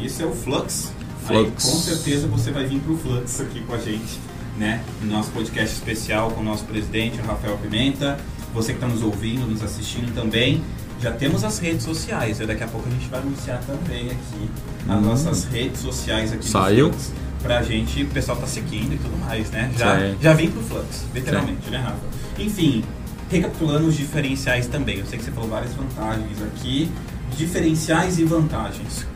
Isso 0.00 0.22
é 0.22 0.26
o 0.26 0.32
Flux. 0.32 0.92
Flux. 1.26 1.66
Aí, 1.66 1.72
com 1.72 1.78
certeza 1.78 2.26
você 2.26 2.50
vai 2.50 2.66
vir 2.66 2.80
para 2.80 2.92
o 2.92 2.96
Flux 2.96 3.40
aqui 3.40 3.60
com 3.60 3.74
a 3.74 3.78
gente, 3.78 4.20
né? 4.58 4.82
No 5.00 5.10
nosso 5.12 5.30
podcast 5.30 5.74
especial 5.74 6.30
com 6.30 6.40
o 6.40 6.44
nosso 6.44 6.64
presidente, 6.64 7.20
o 7.20 7.24
Rafael 7.24 7.56
Pimenta. 7.58 8.18
Você 8.54 8.72
que 8.72 8.78
está 8.78 8.86
nos 8.86 9.02
ouvindo, 9.02 9.46
nos 9.46 9.62
assistindo 9.62 10.14
também. 10.14 10.62
Já 11.00 11.10
temos 11.10 11.42
as 11.42 11.58
redes 11.58 11.84
sociais, 11.84 12.38
e 12.38 12.46
daqui 12.46 12.62
a 12.62 12.68
pouco 12.68 12.88
a 12.88 12.92
gente 12.92 13.08
vai 13.08 13.20
anunciar 13.20 13.60
também 13.64 14.06
aqui 14.06 14.50
as 14.88 14.96
hum. 14.96 15.00
nossas 15.00 15.44
redes 15.44 15.80
sociais 15.80 16.32
aqui 16.32 16.46
Saiu? 16.46 16.90
Flux 16.92 17.12
pra 17.42 17.60
gente, 17.62 18.04
o 18.04 18.06
pessoal 18.06 18.38
tá 18.38 18.46
seguindo 18.46 18.94
e 18.94 18.98
tudo 18.98 19.18
mais, 19.18 19.50
né? 19.50 19.70
Já, 19.76 19.98
Sim. 19.98 20.16
já 20.20 20.32
vim 20.32 20.50
pro 20.50 20.62
Flux, 20.62 21.04
literalmente, 21.12 21.68
né, 21.70 21.78
Rafa? 21.78 21.98
Enfim, 22.38 22.84
recapitulando 23.28 23.88
os 23.88 23.96
diferenciais 23.96 24.66
também. 24.68 24.98
Eu 24.98 25.06
sei 25.06 25.18
que 25.18 25.24
você 25.24 25.32
falou 25.32 25.50
várias 25.50 25.74
vantagens 25.74 26.40
aqui. 26.42 26.90
Diferenciais 27.36 28.18
e 28.18 28.24
vantagens. 28.24 29.06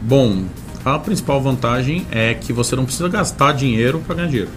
Bom, 0.00 0.44
a 0.84 0.98
principal 0.98 1.42
vantagem 1.42 2.06
é 2.10 2.34
que 2.34 2.52
você 2.52 2.76
não 2.76 2.84
precisa 2.84 3.08
gastar 3.08 3.52
dinheiro 3.52 4.00
para 4.06 4.14
ganhar 4.14 4.28
dinheiro. 4.28 4.50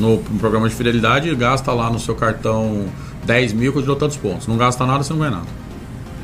No, 0.00 0.16
no 0.16 0.38
programa 0.38 0.68
de 0.68 0.74
fidelidade, 0.74 1.32
gasta 1.34 1.72
lá 1.72 1.90
no 1.90 2.00
seu 2.00 2.14
cartão 2.14 2.86
10 3.24 3.52
mil 3.52 3.72
dou 3.82 3.96
tantos 3.96 4.16
pontos. 4.16 4.46
Não 4.46 4.56
gasta 4.56 4.84
nada, 4.86 5.04
você 5.04 5.12
não 5.12 5.20
ganha 5.20 5.32
nada. 5.32 5.46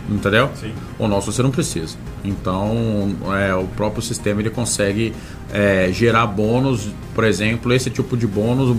Entendeu? 0.09 0.51
Sim. 0.55 0.73
O 0.99 1.09
nosso 1.09 1.33
você 1.33 1.43
não 1.43 1.51
precisa. 1.51 1.97
Então, 2.25 3.15
é, 3.37 3.55
o 3.55 3.65
próprio 3.65 4.03
sistema 4.03 4.41
ele 4.41 4.51
consegue 4.51 5.13
é, 5.53 5.91
gerar 5.93 6.27
bônus, 6.27 6.89
por 7.15 7.25
exemplo, 7.25 7.73
esse 7.73 7.91
tipo 7.91 8.17
de 8.17 8.27
bônus, 8.27 8.77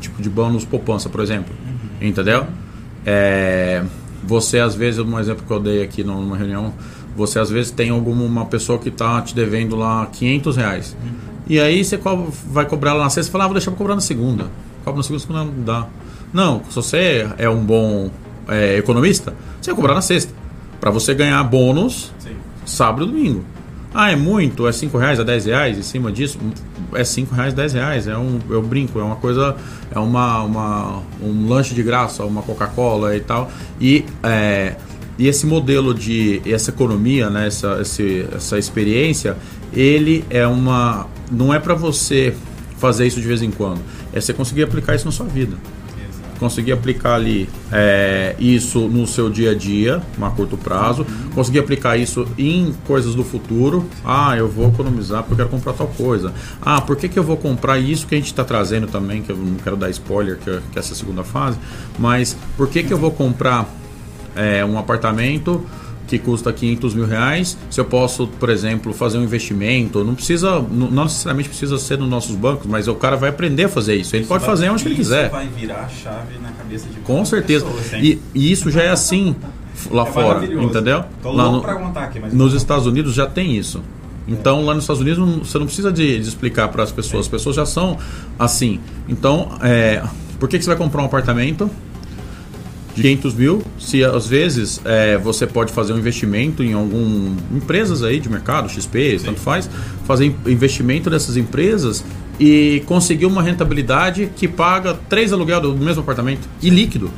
tipo 0.00 0.22
de 0.22 0.30
bônus 0.30 0.64
poupança, 0.64 1.08
por 1.08 1.20
exemplo. 1.20 1.54
Entendeu? 2.00 2.46
É, 3.04 3.84
você, 4.22 4.60
às 4.60 4.74
vezes, 4.74 5.00
um 5.00 5.18
exemplo 5.18 5.44
que 5.44 5.52
eu 5.52 5.60
dei 5.60 5.82
aqui 5.82 6.04
numa 6.04 6.36
reunião, 6.36 6.72
você 7.16 7.40
às 7.40 7.50
vezes 7.50 7.72
tem 7.72 7.90
alguma 7.90 8.22
uma 8.22 8.46
pessoa 8.46 8.78
que 8.78 8.88
está 8.88 9.20
te 9.22 9.34
devendo 9.34 9.74
lá 9.74 10.06
500 10.06 10.56
reais. 10.56 10.96
E 11.48 11.58
aí 11.58 11.84
você 11.84 11.96
co- 11.96 12.28
vai 12.50 12.66
cobrar 12.66 12.90
ela 12.92 13.04
na 13.04 13.10
sexta 13.10 13.30
e 13.30 13.32
fala, 13.32 13.44
ah, 13.44 13.46
vou 13.48 13.54
deixar 13.54 13.70
pra 13.70 13.78
cobrar 13.78 13.94
na 13.94 14.00
segunda. 14.00 14.46
Cobra 14.84 14.98
na 14.98 15.02
segunda, 15.02 15.20
segunda 15.20 15.44
não 15.44 15.62
dá. 15.64 15.86
Não, 16.32 16.62
se 16.68 16.76
você 16.76 17.28
é 17.38 17.48
um 17.48 17.64
bom 17.64 18.10
é, 18.46 18.76
economista, 18.76 19.34
você 19.60 19.70
vai 19.70 19.76
cobrar 19.76 19.94
na 19.94 20.02
sexta. 20.02 20.32
Para 20.80 20.90
você 20.90 21.14
ganhar 21.14 21.42
bônus 21.44 22.12
Sim. 22.18 22.36
sábado 22.66 23.04
e 23.04 23.06
domingo. 23.08 23.44
Ah, 23.94 24.12
é 24.12 24.16
muito? 24.16 24.68
É 24.68 24.72
5 24.72 24.98
reais, 24.98 25.18
é 25.18 25.24
10 25.24 25.46
reais? 25.46 25.78
Em 25.78 25.82
cima 25.82 26.12
disso, 26.12 26.38
é 26.92 27.02
5 27.02 27.34
reais, 27.34 27.54
10 27.54 27.72
reais. 27.72 28.06
É 28.06 28.16
um, 28.18 28.38
eu 28.50 28.62
brinco, 28.62 29.00
é 29.00 29.02
uma 29.02 29.16
coisa, 29.16 29.56
é 29.90 29.98
uma, 29.98 30.42
uma, 30.42 31.02
um 31.22 31.48
lanche 31.48 31.74
de 31.74 31.82
graça, 31.82 32.22
uma 32.24 32.42
Coca-Cola 32.42 33.16
e 33.16 33.20
tal. 33.20 33.50
E, 33.80 34.04
é, 34.22 34.76
e 35.18 35.26
esse 35.26 35.44
modelo 35.44 35.92
de, 35.92 36.40
essa 36.46 36.70
economia, 36.70 37.28
né, 37.28 37.48
essa, 37.48 37.78
esse, 37.82 38.24
essa 38.32 38.56
experiência, 38.56 39.36
ele 39.72 40.24
é 40.30 40.46
uma, 40.46 41.08
não 41.30 41.52
é 41.52 41.58
para 41.58 41.74
você 41.74 42.34
fazer 42.78 43.06
isso 43.06 43.20
de 43.20 43.26
vez 43.26 43.42
em 43.42 43.50
quando. 43.50 43.80
É 44.12 44.20
você 44.20 44.32
conseguir 44.32 44.62
aplicar 44.62 44.94
isso 44.94 45.04
na 45.04 45.10
sua 45.10 45.26
vida 45.26 45.56
Exato. 46.08 46.38
conseguir 46.38 46.70
aplicar 46.70 47.14
ali 47.14 47.48
é, 47.72 48.36
isso 48.38 48.88
no 48.88 49.08
seu 49.08 49.28
dia 49.28 49.50
a 49.50 49.54
dia, 49.54 50.00
a 50.22 50.30
curto 50.30 50.56
prazo, 50.56 51.04
conseguir 51.34 51.58
aplicar 51.58 51.96
isso 51.96 52.26
em 52.38 52.72
coisas 52.86 53.16
do 53.16 53.24
futuro. 53.24 53.84
Ah, 54.04 54.36
eu 54.36 54.48
vou 54.48 54.68
economizar 54.68 55.24
porque 55.24 55.32
eu 55.32 55.48
quero 55.48 55.48
comprar 55.48 55.72
tal 55.72 55.88
coisa. 55.88 56.32
Ah, 56.62 56.80
por 56.80 56.96
que, 56.96 57.08
que 57.08 57.18
eu 57.18 57.24
vou 57.24 57.36
comprar 57.36 57.78
isso 57.78 58.06
que 58.06 58.14
a 58.14 58.18
gente 58.18 58.28
está 58.28 58.44
trazendo 58.44 58.86
também, 58.86 59.20
que 59.20 59.32
eu 59.32 59.36
não 59.36 59.56
quero 59.56 59.76
dar 59.76 59.90
spoiler, 59.90 60.36
que, 60.36 60.44
que 60.44 60.76
é 60.76 60.78
essa 60.78 60.94
segunda 60.94 61.24
fase, 61.24 61.58
mas 61.98 62.36
por 62.56 62.68
que, 62.68 62.84
que 62.84 62.92
eu 62.92 62.98
vou 62.98 63.10
comprar 63.10 63.68
é, 64.38 64.64
um 64.64 64.78
apartamento 64.78 65.64
que 66.06 66.18
custa 66.18 66.50
500 66.50 66.94
mil 66.94 67.04
reais, 67.06 67.58
se 67.70 67.78
eu 67.78 67.84
posso, 67.84 68.26
por 68.26 68.48
exemplo, 68.48 68.94
fazer 68.94 69.18
um 69.18 69.22
investimento, 69.24 70.02
não 70.02 70.14
precisa, 70.14 70.58
não 70.58 71.04
necessariamente 71.04 71.50
precisa 71.50 71.76
ser 71.76 71.98
nos 71.98 72.08
nossos 72.08 72.34
bancos, 72.34 72.66
mas 72.66 72.88
o 72.88 72.94
cara 72.94 73.14
vai 73.14 73.28
aprender 73.28 73.64
a 73.64 73.68
fazer 73.68 73.94
isso. 73.96 74.16
Ele 74.16 74.24
pode 74.24 74.40
Vai- 74.40 74.48
fazer 74.54 74.70
onde 74.70 74.84
ele 74.84 74.94
isso 74.94 75.02
quiser. 75.02 75.28
vai 75.28 75.46
virar 75.48 75.80
a 75.82 75.88
chave 75.88 76.38
na 76.42 76.50
cabeça 76.52 76.86
de 76.88 76.98
Com 77.00 77.22
certeza. 77.26 77.66
pessoas, 77.66 77.92
hein? 77.92 78.00
E, 78.02 78.20
e 78.34 78.50
isso 78.50 78.70
já 78.70 78.84
é 78.84 78.88
assim 78.88 79.36
lá 79.90 80.04
É 80.04 80.06
fora, 80.10 80.44
entendeu? 80.46 81.04
Tô 81.22 81.30
Lá 81.30 81.44
no- 81.52 81.62
aqui, 81.98 82.18
nos. 82.32 82.54
Estados 82.54 82.86
Unidos 82.86 83.12
já 83.14 83.26
tem 83.26 83.54
isso. 83.58 83.82
Então, 84.26 84.64
lá 84.64 84.72
nos 84.74 84.84
Estados 84.84 85.02
Unidos, 85.02 85.18
você 85.48 85.58
não 85.58 85.66
precisa 85.66 85.92
de, 85.92 86.18
de 86.20 86.26
explicar 86.28 86.68
para 86.68 86.82
as 86.82 86.90
pessoas. 86.90 87.26
As 87.26 87.28
pessoas 87.28 87.54
já 87.54 87.66
são 87.66 87.98
assim. 88.38 88.80
Então, 89.08 89.50
é, 89.62 90.02
por 90.40 90.48
que, 90.48 90.56
que 90.58 90.64
você 90.64 90.70
vai 90.70 90.76
comprar 90.78 91.02
um 91.02 91.06
apartamento 91.06 91.70
de 92.98 93.02
500 93.02 93.34
mil 93.34 93.62
se 93.78 94.02
às 94.04 94.26
vezes 94.26 94.80
é, 94.84 95.16
você 95.16 95.46
pode 95.46 95.72
fazer 95.72 95.92
um 95.92 95.98
investimento 95.98 96.62
em 96.62 96.72
algum 96.72 97.34
empresas 97.54 98.02
aí 98.02 98.18
de 98.18 98.28
mercado, 98.28 98.68
XP, 98.68 99.20
tanto 99.24 99.38
faz, 99.40 99.70
fazer 100.04 100.26
in- 100.26 100.34
investimento 100.46 101.08
nessas 101.08 101.36
empresas 101.36 102.04
e 102.40 102.82
conseguir 102.86 103.26
uma 103.26 103.42
rentabilidade 103.42 104.30
que 104.36 104.46
paga 104.48 104.94
três 105.08 105.32
aluguel 105.32 105.60
do 105.60 105.76
mesmo 105.76 106.02
apartamento 106.02 106.48
e 106.62 106.70
líquido. 106.70 107.10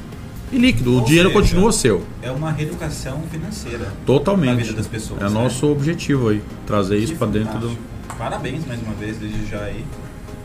E 0.53 0.59
líquido, 0.59 0.91
o 0.91 0.99
Ou 0.99 1.05
dinheiro 1.05 1.29
seja, 1.29 1.41
continua 1.41 1.73
seu. 1.73 2.03
É 2.23 2.31
uma 2.31 2.51
reeducação 2.51 3.23
financeira. 3.31 3.87
Totalmente. 4.05 4.51
Na 4.51 4.57
vida 4.57 4.73
das 4.73 4.87
pessoas, 4.87 5.21
é 5.21 5.25
né? 5.25 5.31
nosso 5.31 5.67
objetivo 5.71 6.29
aí, 6.31 6.43
trazer 6.67 6.99
isso 6.99 7.13
Que 7.13 7.19
para 7.19 7.29
dentro 7.29 7.59
do. 7.59 7.79
Parabéns 8.19 8.67
mais 8.67 8.81
uma 8.83 8.93
vez, 8.95 9.17
desde 9.17 9.47
já 9.49 9.61
aí, 9.61 9.85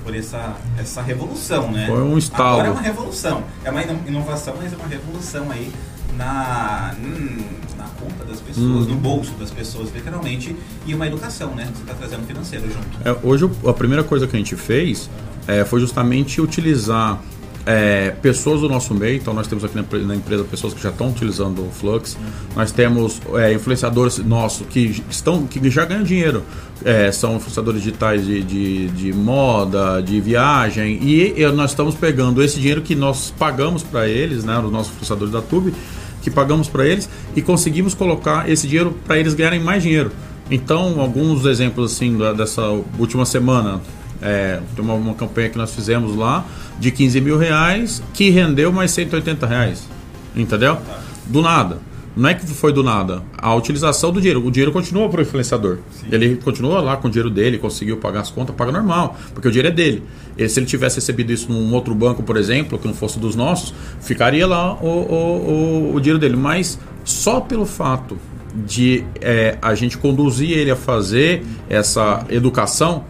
por 0.05 0.15
essa, 0.15 0.55
essa 0.79 1.01
revolução, 1.01 1.71
né? 1.71 1.88
Foi 1.88 2.01
um 2.03 2.15
estalo. 2.17 2.59
Agora 2.59 2.67
é 2.67 2.71
uma 2.71 2.81
revolução. 2.81 3.43
É 3.63 3.71
uma 3.71 3.81
ino- 3.81 4.00
inovação, 4.07 4.53
mas 4.62 4.71
é 4.71 4.75
uma 4.75 4.88
revolução 4.88 5.50
aí 5.51 5.71
na, 6.15 6.93
hum, 7.00 7.43
na 7.75 7.85
conta 8.00 8.24
das 8.24 8.39
pessoas, 8.39 8.85
Hum. 8.85 8.89
no 8.91 8.95
bolso 8.95 9.31
das 9.33 9.50
pessoas, 9.50 9.91
literalmente, 9.93 10.55
e 10.85 10.93
uma 10.93 11.07
educação, 11.07 11.55
né? 11.55 11.65
Você 11.74 11.81
está 11.81 11.93
trazendo 11.95 12.25
financeiro 12.27 12.67
junto. 12.71 12.88
É, 13.03 13.17
hoje 13.24 13.50
a 13.67 13.74
primeira 13.74 14.03
coisa 14.03 14.27
que 14.27 14.35
a 14.35 14.39
gente 14.39 14.55
fez 14.55 15.09
é, 15.47 15.65
foi 15.65 15.79
justamente 15.79 16.39
utilizar 16.39 17.19
é, 17.65 18.12
pessoas 18.22 18.62
do 18.62 18.69
nosso 18.69 18.93
meio. 18.93 19.17
Então 19.17 19.34
nós 19.34 19.48
temos 19.48 19.63
aqui 19.63 19.75
na, 19.75 19.84
na 20.05 20.15
empresa 20.15 20.43
pessoas 20.43 20.74
que 20.74 20.81
já 20.81 20.89
estão 20.89 21.10
utilizando 21.10 21.60
o 21.65 21.69
Flux. 21.72 22.17
Nós 22.55 22.72
temos 22.72 23.22
é, 23.36 23.53
influenciadores 23.53 24.17
nossos 24.19 24.65
que 24.67 25.03
estão 25.10 25.45
que 25.45 25.69
já 25.69 25.86
ganham 25.86 26.03
dinheiro. 26.03 26.43
É, 26.84 27.12
são 27.12 27.36
influenciadores 27.38 27.81
digitais 27.81 28.25
de, 28.25 28.43
de, 28.43 28.88
de 28.89 29.13
moda, 29.13 30.01
de 30.01 30.19
viagem. 30.22 31.00
E, 31.01 31.34
e 31.41 31.51
nós 31.51 31.72
estamos 31.72 31.95
pegando 31.95 32.43
esse 32.43 32.57
dinheiro 32.60 32.81
que 32.81 32.95
nós 32.95 33.34
pagamos 33.38 33.81
para 33.81 34.07
eles, 34.07 34.43
né, 34.43 34.57
os 34.60 34.72
nossos 34.72 34.91
influenciadores 34.91 35.34
da 35.34 35.41
Tube, 35.41 35.74
que 36.22 36.29
pagamos 36.29 36.67
para 36.67 36.86
eles 36.86 37.07
e 37.36 37.41
conseguimos 37.41 37.93
colocar 37.93 38.50
esse 38.50 38.67
dinheiro 38.67 38.95
para 39.05 39.17
eles 39.17 39.34
ganharem 39.34 39.60
mais 39.62 39.81
dinheiro. 39.84 40.12
Então, 40.51 41.00
alguns 41.00 41.45
exemplos 41.45 41.93
assim 41.93 42.17
da- 42.17 42.34
dessa 42.34 42.62
última 43.00 43.25
semana. 43.25 43.81
É, 44.22 44.60
tem 44.75 44.84
uma, 44.84 44.93
uma 44.93 45.13
campanha 45.13 45.50
que 45.50 45.57
nós 45.57 45.74
fizemos 45.74 46.15
lá 46.15 46.45
de 46.79 46.91
15 46.91 47.22
mil 47.22 47.38
reais 47.38 48.01
que 48.13 48.29
rendeu 48.29 48.72
mais 48.72 48.91
180 48.91 49.45
reais. 49.45 49.88
Entendeu? 50.36 50.77
Do 51.27 51.41
nada. 51.41 51.79
Não 52.15 52.29
é 52.29 52.34
que 52.34 52.48
foi 52.48 52.72
do 52.72 52.81
nada. 52.81 53.22
A 53.38 53.53
utilização 53.53 54.12
do 54.12 54.22
dinheiro. 54.22 54.45
O 54.45 54.50
dinheiro 54.50 54.72
continua 54.72 55.10
para 55.10 55.19
o 55.19 55.22
influenciador. 55.22 55.79
Ele 56.10 56.38
continua 56.38 56.79
lá 56.79 56.95
com 56.95 57.10
o 57.10 57.12
dinheiro 57.12 57.29
dele, 57.29 57.57
conseguiu 57.57 57.98
pagar 57.98 58.22
as 58.22 58.29
contas, 58.29 58.55
paga 58.55 58.72
normal, 58.72 59.17
porque 59.34 59.50
o 59.50 59.51
dinheiro 59.51 59.67
é 59.67 59.72
dele. 59.72 60.03
E 60.38 60.48
se 60.48 60.60
ele 60.60 60.65
tivesse 60.65 60.95
recebido 60.95 61.34
isso 61.34 61.51
num 61.51 61.74
outro 61.74 61.93
banco, 61.93 62.24
por 62.24 62.38
exemplo, 62.38 62.79
que 62.79 62.88
não 62.88 62.93
fosse 62.93 63.19
dos 63.19 63.36
nossos, 63.36 63.74
ficaria 64.00 64.48
lá 64.48 64.75
o, 64.75 64.88
o, 64.88 65.91
o, 65.91 65.95
o 65.95 66.00
dinheiro 66.00 66.19
dele. 66.19 66.38
Mas 66.38 66.79
só 67.03 67.41
pelo 67.41 67.65
fato 67.65 68.17
de 68.55 69.03
é, 69.19 69.57
a 69.62 69.75
gente 69.75 69.98
conduzir 69.98 70.51
ele 70.51 70.72
a 70.72 70.75
fazer 70.77 71.43
essa 71.69 72.25
educação, 72.29 73.03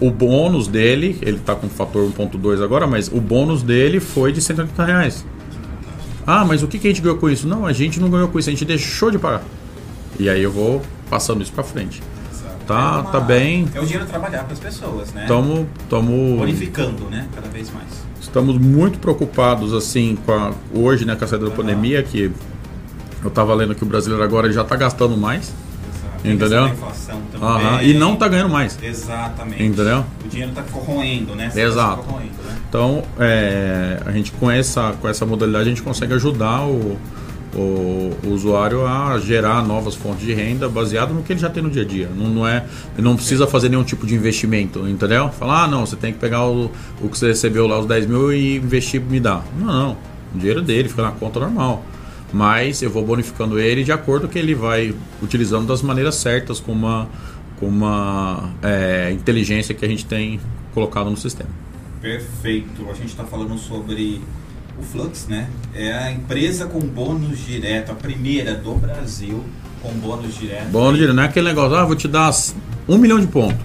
o 0.00 0.10
bônus 0.10 0.66
dele, 0.66 1.18
ele 1.20 1.36
está 1.36 1.54
com 1.54 1.68
fator 1.68 2.10
1.2 2.10 2.62
agora, 2.62 2.86
mas 2.86 3.08
o 3.08 3.20
bônus 3.20 3.62
dele 3.62 4.00
foi 4.00 4.32
de 4.32 4.40
180 4.40 4.84
reais. 4.84 5.24
Ah, 6.26 6.44
mas 6.44 6.62
o 6.62 6.68
que, 6.68 6.78
que 6.78 6.86
a 6.86 6.90
gente 6.90 7.02
ganhou 7.02 7.18
com 7.18 7.28
isso? 7.28 7.46
Não, 7.46 7.66
a 7.66 7.72
gente 7.72 8.00
não 8.00 8.08
ganhou 8.08 8.28
com 8.28 8.38
isso, 8.38 8.48
a 8.48 8.52
gente 8.52 8.64
deixou 8.64 9.10
de 9.10 9.18
pagar. 9.18 9.42
E 10.18 10.28
aí 10.28 10.42
eu 10.42 10.50
vou 10.50 10.82
passando 11.08 11.42
isso 11.42 11.52
para 11.52 11.64
frente. 11.64 12.02
Tá, 12.66 13.04
É 13.08 13.12
tá 13.12 13.20
bem. 13.20 13.68
É 13.74 13.80
o 13.80 13.84
dinheiro 13.84 14.06
trabalhar 14.06 14.44
para 14.44 14.52
as 14.52 14.60
pessoas, 14.60 15.12
né? 15.12 15.22
Estamos 15.22 15.66
tamo, 15.88 16.36
Bonificando, 16.36 17.04
né? 17.10 17.26
Cada 17.34 17.48
vez 17.48 17.70
mais. 17.72 17.88
estamos 18.20 18.58
muito 18.58 18.98
preocupados 19.00 19.74
assim 19.74 20.16
com 20.24 20.32
a, 20.32 20.52
hoje, 20.72 21.04
né, 21.04 21.16
com 21.16 21.24
a 21.24 21.28
saída 21.28 21.46
da 21.46 21.50
pandemia, 21.50 22.00
que 22.02 22.30
eu 23.22 23.28
estava 23.28 23.52
lendo 23.54 23.74
que 23.74 23.82
o 23.82 23.86
brasileiro 23.86 24.22
agora 24.22 24.52
já 24.52 24.62
está 24.62 24.76
gastando 24.76 25.16
mais. 25.16 25.52
Entendeu? 26.24 26.70
Aham, 27.40 27.82
e 27.82 27.94
não 27.94 28.14
está 28.14 28.28
ganhando 28.28 28.50
mais. 28.50 28.78
Exatamente. 28.82 29.62
Entendeu? 29.62 30.04
O 30.24 30.28
dinheiro 30.28 30.50
está 30.50 30.62
corroendo, 30.62 31.34
né? 31.34 31.50
Você 31.50 31.62
Exato. 31.62 32.02
Tá 32.02 32.02
corroendo, 32.02 32.42
né? 32.44 32.58
Então, 32.68 33.02
é, 33.18 34.00
a 34.04 34.12
gente 34.12 34.32
com 34.32 34.50
essa, 34.50 34.92
com 35.00 35.08
essa 35.08 35.24
modalidade 35.24 35.64
a 35.64 35.68
gente 35.68 35.82
consegue 35.82 36.12
ajudar 36.14 36.62
o, 36.66 36.98
o, 37.54 38.16
o 38.24 38.28
usuário 38.28 38.86
a 38.86 39.18
gerar 39.18 39.66
novas 39.66 39.94
fontes 39.94 40.24
de 40.24 40.32
renda 40.32 40.68
baseado 40.68 41.12
no 41.14 41.22
que 41.22 41.32
ele 41.32 41.40
já 41.40 41.48
tem 41.48 41.62
no 41.62 41.70
dia 41.70 41.82
a 41.82 41.86
dia. 41.86 42.08
Não, 42.14 42.28
não 42.28 42.46
é, 42.46 42.64
não 42.98 43.16
precisa 43.16 43.46
fazer 43.46 43.68
nenhum 43.70 43.84
tipo 43.84 44.06
de 44.06 44.14
investimento, 44.14 44.86
entendeu? 44.86 45.30
Falar, 45.30 45.64
ah, 45.64 45.66
não, 45.66 45.86
você 45.86 45.96
tem 45.96 46.12
que 46.12 46.18
pegar 46.18 46.46
o, 46.46 46.70
o 47.00 47.08
que 47.08 47.18
você 47.18 47.28
recebeu 47.28 47.66
lá, 47.66 47.80
os 47.80 47.86
10 47.86 48.06
mil, 48.06 48.32
e 48.32 48.56
investir 48.56 49.00
me 49.00 49.18
dá. 49.18 49.42
Não, 49.58 49.66
não. 49.66 49.96
O 50.34 50.38
dinheiro 50.38 50.60
é 50.60 50.62
dele, 50.62 50.88
fica 50.88 51.02
na 51.02 51.12
conta 51.12 51.40
normal. 51.40 51.82
Mas 52.32 52.82
eu 52.82 52.90
vou 52.90 53.04
bonificando 53.04 53.58
ele 53.58 53.82
de 53.82 53.92
acordo 53.92 54.26
com 54.26 54.32
que 54.32 54.38
ele 54.38 54.54
vai 54.54 54.94
utilizando 55.20 55.66
das 55.66 55.82
maneiras 55.82 56.14
certas, 56.16 56.60
com 56.60 56.72
uma, 56.72 57.08
com 57.58 57.66
uma 57.66 58.50
é, 58.62 59.10
inteligência 59.12 59.74
que 59.74 59.84
a 59.84 59.88
gente 59.88 60.04
tem 60.04 60.40
colocado 60.72 61.10
no 61.10 61.16
sistema. 61.16 61.50
Perfeito. 62.00 62.88
A 62.88 62.94
gente 62.94 63.08
está 63.08 63.24
falando 63.24 63.58
sobre 63.58 64.20
o 64.78 64.82
Flux, 64.82 65.26
né? 65.28 65.48
É 65.74 65.92
a 65.92 66.10
empresa 66.10 66.66
com 66.66 66.78
bônus 66.80 67.38
direto, 67.44 67.92
a 67.92 67.94
primeira 67.94 68.54
do 68.54 68.74
Brasil 68.74 69.44
com 69.82 69.92
bônus 69.94 70.34
direto. 70.34 70.68
Bônus 70.70 70.98
direto, 70.98 71.14
não 71.14 71.22
é 71.22 71.26
aquele 71.26 71.48
negócio, 71.48 71.76
ah, 71.76 71.84
vou 71.84 71.96
te 71.96 72.08
dar 72.08 72.30
um 72.88 72.98
milhão 72.98 73.20
de 73.20 73.26
pontos. 73.26 73.60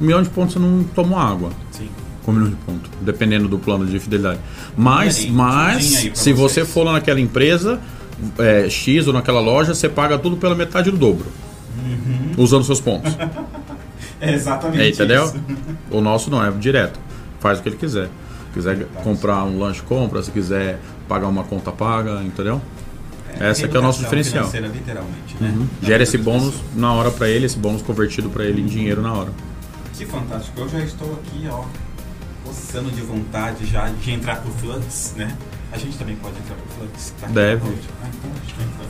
Um 0.00 0.04
milhão 0.04 0.22
de 0.22 0.28
pontos 0.30 0.54
você 0.54 0.58
não 0.58 0.84
toma 0.84 1.20
água. 1.20 1.50
Sim. 1.70 1.88
Com 2.28 2.32
um 2.32 2.34
milhão 2.34 2.50
de 2.50 2.56
pontos, 2.56 2.90
dependendo 3.00 3.48
do 3.48 3.58
plano 3.58 3.86
de 3.86 3.98
fidelidade. 3.98 4.38
Mas, 4.76 5.16
aí, 5.20 5.30
mas 5.30 5.82
se 5.86 6.10
você 6.10 6.34
vocês. 6.34 6.68
for 6.68 6.84
lá 6.84 6.92
naquela 6.92 7.18
empresa 7.18 7.80
é, 8.38 8.68
X 8.68 9.06
ou 9.06 9.14
naquela 9.14 9.40
loja, 9.40 9.74
você 9.74 9.88
paga 9.88 10.18
tudo 10.18 10.36
pela 10.36 10.54
metade 10.54 10.90
do 10.90 10.98
dobro. 10.98 11.24
Usando 12.36 12.64
seus 12.64 12.80
pontos. 12.82 13.16
É 14.20 14.34
exatamente 14.34 14.82
É, 14.82 14.88
entendeu? 14.88 15.24
isso. 15.26 15.36
O 15.92 16.00
nosso 16.00 16.28
não, 16.28 16.44
é 16.44 16.50
direto. 16.50 16.98
Faz 17.38 17.60
o 17.60 17.62
que 17.62 17.68
ele 17.68 17.76
quiser. 17.76 18.06
Se 18.48 18.52
quiser 18.52 18.84
comprar 19.04 19.44
um 19.44 19.58
lanche, 19.60 19.80
compra. 19.82 20.20
Se 20.22 20.30
quiser 20.32 20.80
pagar 21.08 21.28
uma 21.28 21.44
conta, 21.44 21.70
paga, 21.70 22.20
entendeu? 22.24 22.60
É, 23.38 23.50
Esse 23.52 23.64
aqui 23.64 23.76
é 23.76 23.78
o 23.78 23.82
nosso 23.82 24.00
diferencial. 24.02 24.44
literalmente, 24.46 25.36
né? 25.40 25.54
Uhum. 25.56 25.66
Gera 25.80 26.02
esse 26.02 26.18
bônus 26.18 26.56
na 26.74 26.92
hora 26.92 27.10
pra 27.12 27.28
ele, 27.28 27.46
esse 27.46 27.56
bônus 27.56 27.80
convertido 27.80 28.28
pra 28.28 28.44
ele 28.44 28.60
em 28.60 28.66
dinheiro 28.66 29.00
na 29.00 29.14
hora. 29.14 29.30
Que 29.96 30.04
fantástico. 30.04 30.60
Eu 30.60 30.68
já 30.68 30.80
estou 30.80 31.12
aqui, 31.12 31.46
ó, 31.48 31.62
coçando 32.48 32.90
de 32.90 33.02
vontade 33.02 33.66
já 33.66 33.88
de 33.90 34.10
entrar 34.10 34.40
pro 34.40 34.50
Flux, 34.52 35.14
né? 35.16 35.36
A 35.70 35.76
gente 35.76 35.98
também 35.98 36.16
pode 36.16 36.38
entrar 36.38 36.56
pro 36.56 36.68
Flux? 36.76 37.14
Tá 37.20 37.26
Deve. 37.26 37.62
Ah, 38.02 38.08
então 38.08 38.30
a 38.30 38.40
gente 38.40 38.54
vai 38.54 38.66
entrar 38.66 38.86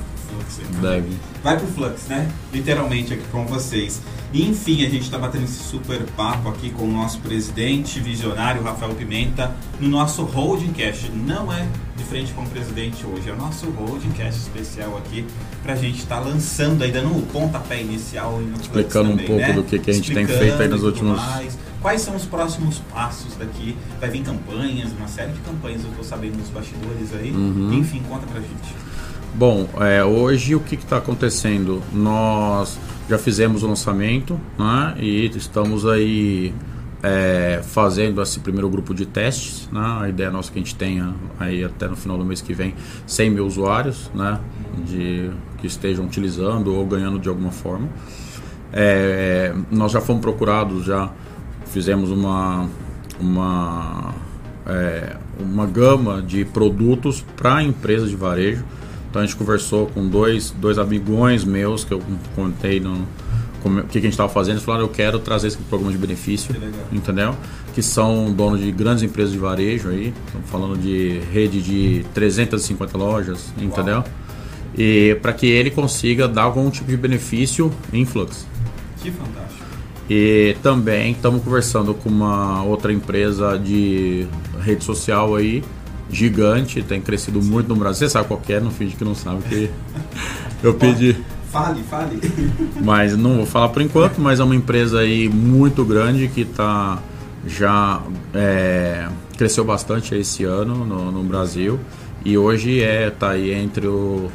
Deve. 0.81 1.09
Vai 1.43 1.57
pro 1.57 1.67
Flux, 1.67 2.07
né? 2.09 2.31
Literalmente 2.53 3.15
aqui 3.15 3.25
com 3.31 3.47
vocês. 3.47 4.01
E, 4.33 4.47
enfim, 4.47 4.85
a 4.85 4.91
gente 4.91 5.03
está 5.05 5.19
batendo 5.19 5.45
esse 5.45 5.63
super 5.63 6.01
papo 6.17 6.49
aqui 6.51 6.71
com 6.71 6.85
o 6.85 6.93
nosso 6.93 7.19
presidente 7.21 7.99
visionário, 8.01 8.63
Rafael 8.63 8.95
Pimenta, 8.95 9.55
no 9.81 9.89
nosso 9.89 10.23
Holding 10.23 10.73
Cash. 10.73 11.11
Não 11.15 11.51
é 11.53 11.67
de 11.97 12.05
frente 12.05 12.33
com 12.35 12.43
o 12.43 12.47
presidente 12.49 13.07
hoje, 13.07 13.31
é 13.31 13.33
o 13.33 13.37
nosso 13.37 13.67
Holding 13.71 14.11
Cash 14.11 14.37
especial 14.37 14.99
aqui 14.99 15.25
pra 15.63 15.75
gente 15.75 15.99
estar 16.01 16.21
lançando 16.21 16.83
aí, 16.85 16.93
dando 16.93 17.17
o 17.17 17.23
pontapé 17.23 17.81
inicial 17.81 18.39
no 18.39 18.61
Explicando 18.61 19.09
um 19.09 19.13
também, 19.13 19.27
pouco 19.27 19.41
né? 19.43 19.53
do 19.55 19.63
que 19.65 19.79
que 19.79 19.91
a 19.91 19.95
gente 19.95 20.13
tem 20.13 20.23
Explicando 20.25 20.39
feito 20.47 20.63
aí 20.63 20.69
nas 20.69 20.81
tudo 20.81 20.89
últimas- 20.91 21.19
mais. 21.19 21.59
Quais 21.81 22.01
são 22.03 22.17
os 22.17 22.25
próximos 22.25 22.79
passos 22.93 23.37
daqui? 23.37 23.77
Vai 24.01 24.11
vir 24.11 24.23
campanhas, 24.23 24.91
uma 24.93 25.07
série 25.07 25.31
de 25.33 25.39
campanhas, 25.41 25.83
eu 25.85 25.91
tô 25.97 26.03
sabendo 26.03 26.37
nos 26.37 26.49
bastidores 26.51 27.15
aí. 27.15 27.31
Uhum. 27.31 27.73
Enfim, 27.73 28.03
conta 28.09 28.27
pra 28.27 28.41
gente. 28.41 28.75
Bom, 29.39 29.69
é, 29.79 30.03
hoje 30.03 30.57
o 30.57 30.59
que 30.59 30.75
está 30.75 30.97
acontecendo? 30.97 31.81
Nós 31.93 32.77
já 33.09 33.17
fizemos 33.17 33.63
o 33.63 33.69
lançamento 33.69 34.33
né, 34.59 34.97
e 34.99 35.27
estamos 35.27 35.87
aí 35.87 36.53
é, 37.05 37.61
fazendo 37.63 38.21
esse 38.21 38.41
primeiro 38.41 38.69
grupo 38.69 38.93
de 38.93 39.07
testes. 39.07 39.69
Né, 39.71 39.99
a 40.01 40.09
ideia 40.09 40.29
nossa 40.29 40.51
é 40.51 40.53
que 40.55 40.59
a 40.59 40.63
gente 40.63 40.75
tenha 40.75 41.15
aí 41.39 41.63
até 41.63 41.87
no 41.87 41.95
final 41.95 42.19
do 42.19 42.25
mês 42.25 42.43
que 42.43 42.53
vem 42.53 42.75
100 43.07 43.31
mil 43.31 43.47
usuários 43.47 44.11
né, 44.13 44.41
de, 44.85 45.31
que 45.59 45.69
estejam 45.69 46.05
utilizando 46.05 46.75
ou 46.75 46.85
ganhando 46.85 47.21
de 47.21 47.29
alguma 47.29 47.53
forma. 47.53 47.89
É, 48.73 49.55
nós 49.71 49.93
já 49.93 50.01
fomos 50.01 50.21
procurados, 50.21 50.85
já 50.85 51.13
fizemos 51.67 52.11
uma, 52.11 52.69
uma, 53.21 54.15
é, 54.67 55.17
uma 55.39 55.65
gama 55.65 56.21
de 56.23 56.45
produtos 56.45 57.25
para 57.37 57.63
empresas 57.63 58.11
de 58.11 58.17
varejo. 58.17 58.65
Então 59.11 59.23
a 59.23 59.25
gente 59.25 59.37
conversou 59.37 59.87
com 59.87 60.07
dois, 60.07 60.51
dois 60.51 60.79
amigões 60.79 61.45
meus 61.45 61.85
que 61.85 61.93
eu 61.93 62.03
contei 62.37 62.79
no 62.81 63.07
como- 63.63 63.81
o 63.81 63.85
que, 63.85 63.99
a 63.99 64.01
gente 64.01 64.13
estava 64.13 64.29
fazendo. 64.29 64.55
Eles 64.55 64.65
falaram: 64.65 64.85
Eu 64.85 64.91
quero 64.91 65.19
trazer 65.19 65.49
esse 65.49 65.57
programa 65.57 65.91
de 65.93 65.99
benefício, 65.99 66.55
Que 66.55 66.97
entendeu? 66.97 67.35
Que 67.75 67.83
são 67.83 68.33
donos 68.33 68.61
de 68.61 68.71
grandes 68.71 69.03
empresas 69.03 69.33
de 69.33 69.39
varejo 69.39 69.89
aí. 69.89 70.13
Estamos 70.27 70.51
falando 70.51 70.79
de 70.79 71.21
rede 71.33 71.61
de 71.63 72.05
350 72.15 72.97
lojas, 72.99 73.53
entendeu? 73.61 74.05
E 74.77 75.17
para 75.23 75.33
que 75.33 75.47
ele 75.47 75.71
consiga 75.71 76.29
dar 76.29 76.43
algum 76.43 76.71
tipo 76.71 76.89
de 76.91 76.97
benefício 76.97 77.73
em 77.93 78.05
Flux. 78.05 78.47
Que 79.03 79.11
fantástico. 79.11 79.67
E 80.11 80.57
também 80.63 81.13
estamos 81.13 81.43
conversando 81.43 81.93
com 81.95 82.09
uma 82.09 82.63
outra 82.63 82.93
empresa 82.93 83.59
de 83.59 84.27
rede 84.63 84.85
social 84.85 85.35
aí, 85.37 85.63
gigante, 86.11 86.83
tem 86.83 87.01
crescido 87.01 87.41
muito 87.43 87.69
no 87.69 87.77
Brasil. 87.77 88.07
Você 88.09 88.13
sabe 88.13 88.29
qual 88.29 88.41
que 88.41 88.53
é, 88.53 88.61
não 88.61 88.71
finge 88.71 88.97
que 88.97 89.05
não 89.05 89.15
sabe 89.15 89.43
que 89.43 89.71
eu 90.63 90.75
pedi. 90.75 91.17
Fale, 91.51 91.83
fale. 91.85 92.21
Mas 92.83 93.17
não 93.17 93.37
vou 93.37 93.47
falar 93.47 93.71
por 93.71 93.81
enquanto, 93.83 94.21
mas 94.21 94.39
é 94.41 94.45
uma 94.45 94.55
empresa 94.55 95.01
aí 95.01 95.29
muito 95.29 95.85
grande 95.85 96.29
que 96.29 96.45
tá 96.45 96.99
já 97.47 98.03
é, 98.35 99.09
cresceu 99.37 99.65
bastante 99.65 100.15
esse 100.15 100.45
ano 100.45 100.85
no, 100.85 101.11
no 101.11 101.23
Brasil 101.23 101.79
e 102.25 102.37
hoje 102.37 102.83
é 102.83 103.09
tá 103.11 103.31
aí 103.31 103.53
entre 103.55 103.87
o 103.87 104.31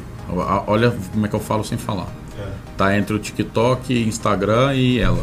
olha 0.66 0.92
como 1.12 1.26
é 1.26 1.28
que 1.28 1.36
eu 1.36 1.40
falo 1.40 1.62
sem 1.62 1.76
falar 1.78 2.08
É. 2.40 2.46
tá 2.78 2.96
entre 2.96 3.14
o 3.14 3.18
TikTok, 3.18 3.92
Instagram 4.08 4.74
e 4.74 4.98
ela, 4.98 5.22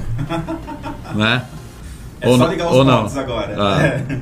né? 1.15 1.43
É 2.21 2.27
Ou 2.29 2.37
só 2.37 2.43
não- 2.45 2.51
ligar 2.51 2.69
os 2.69 2.75
ou 2.77 2.83
não. 2.85 3.05
agora. 3.07 3.55
Ah. 3.57 3.81
É. 3.83 4.19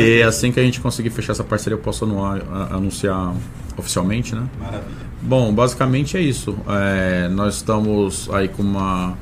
E 0.00 0.22
assim 0.22 0.50
que 0.52 0.58
a 0.60 0.62
gente 0.62 0.80
conseguir 0.80 1.10
fechar 1.10 1.32
essa 1.32 1.44
parceria, 1.44 1.74
eu 1.76 1.80
posso 1.80 2.04
anuar- 2.04 2.42
a- 2.52 2.74
anunciar 2.76 3.32
oficialmente, 3.76 4.34
né? 4.34 4.46
Maravilha. 4.60 5.08
Bom, 5.22 5.52
basicamente 5.52 6.16
é 6.16 6.20
isso. 6.20 6.56
É, 6.68 7.28
nós 7.28 7.56
estamos 7.56 8.28
aí 8.32 8.48
com 8.48 8.62
uma 8.62 9.16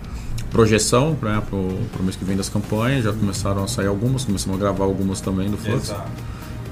projeção 0.51 1.17
né, 1.23 1.43
para 1.49 1.57
o 1.57 2.03
mês 2.03 2.17
que 2.17 2.25
vem 2.25 2.37
das 2.37 2.49
campanhas. 2.49 3.05
Já 3.05 3.13
começaram 3.13 3.65
a 3.65 3.69
sair 3.69 3.87
algumas, 3.87 4.25
começamos 4.25 4.57
a 4.59 4.61
gravar 4.61 4.85
algumas 4.85 5.21
também 5.21 5.51
do 5.51 5.57
Flux. 5.57 5.91
Exato. 5.91 6.11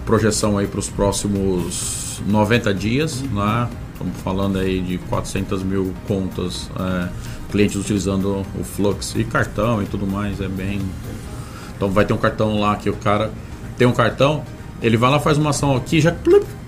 Projeção 0.07 0.59
aí 0.59 0.67
para 0.67 0.79
os 0.81 0.89
próximos 0.89 2.21
90 2.27 2.73
dias, 2.75 3.21
Uhum. 3.23 3.29
né? 3.45 3.69
Estamos 3.93 4.17
falando 4.23 4.59
aí 4.59 4.81
de 4.81 4.99
400 4.99 5.63
mil 5.63 5.95
contas, 6.07 6.69
é, 6.79 7.09
clientes 7.51 7.77
utilizando 7.77 8.45
o 8.59 8.65
Flux 8.65 9.15
e 9.17 9.25
cartão 9.25 9.83
e 9.83 9.87
tudo 9.87 10.07
mais. 10.07 10.41
É 10.41 10.49
bem. 10.49 10.81
Então 11.77 11.91
vai 11.91 12.05
ter 12.05 12.13
um 12.13 12.19
cartão 12.19 12.59
lá 12.61 12.77
que 12.77 12.91
o 12.91 12.95
cara 12.97 13.31
tem 13.77 13.87
um 13.87 13.93
cartão, 13.93 14.43
ele 14.83 14.97
vai 14.97 15.11
lá, 15.11 15.19
faz 15.21 15.39
uma 15.39 15.51
ação 15.51 15.75
aqui, 15.77 16.01
já 16.01 16.15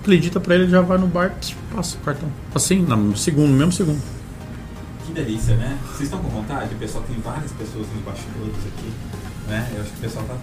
acredita 0.01 0.39
para 0.39 0.55
ele, 0.55 0.67
já 0.69 0.81
vai 0.81 0.97
no 0.97 1.07
bar, 1.07 1.33
passa 1.75 1.97
o 1.97 1.99
cartão. 2.05 2.29
Assim, 2.53 2.79
no 2.81 3.15
segundo, 3.17 3.49
no 3.49 3.57
mesmo 3.57 3.71
segundo. 3.71 4.01
Que 5.05 5.13
delícia, 5.13 5.55
né? 5.55 5.77
Vocês 5.87 6.01
estão 6.03 6.19
com 6.19 6.29
vontade? 6.29 6.73
O 6.73 6.77
pessoal 6.77 7.03
tem 7.07 7.17
várias 7.21 7.51
pessoas 7.51 7.85
nos 7.93 8.03
bastidores 8.03 8.55
aqui, 8.57 8.91
né? 9.47 9.69
Eu 9.75 9.81
acho 9.81 9.91
que 9.91 9.97
o 9.97 10.01
pessoal 10.01 10.25
tá 10.25 10.35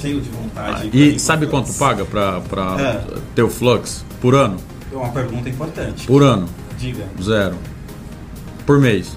cheio 0.00 0.20
de 0.20 0.28
vontade. 0.30 0.90
ir 0.92 1.14
E 1.16 1.18
sabe 1.20 1.46
Flux. 1.46 1.68
quanto 1.68 1.78
paga 1.78 2.04
para 2.04 2.80
É. 2.80 3.04
ter 3.34 3.42
o 3.42 3.48
Flux? 3.50 4.04
Por 4.20 4.34
ano? 4.34 4.56
É 4.92 4.96
uma 4.96 5.10
pergunta 5.10 5.48
importante. 5.48 6.06
Por 6.06 6.22
ano, 6.22 6.48
Diga. 6.78 7.04
zero. 7.22 7.56
Por 8.66 8.78
mês, 8.80 9.16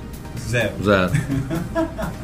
Zero. 0.49 0.73
zero. 0.83 1.11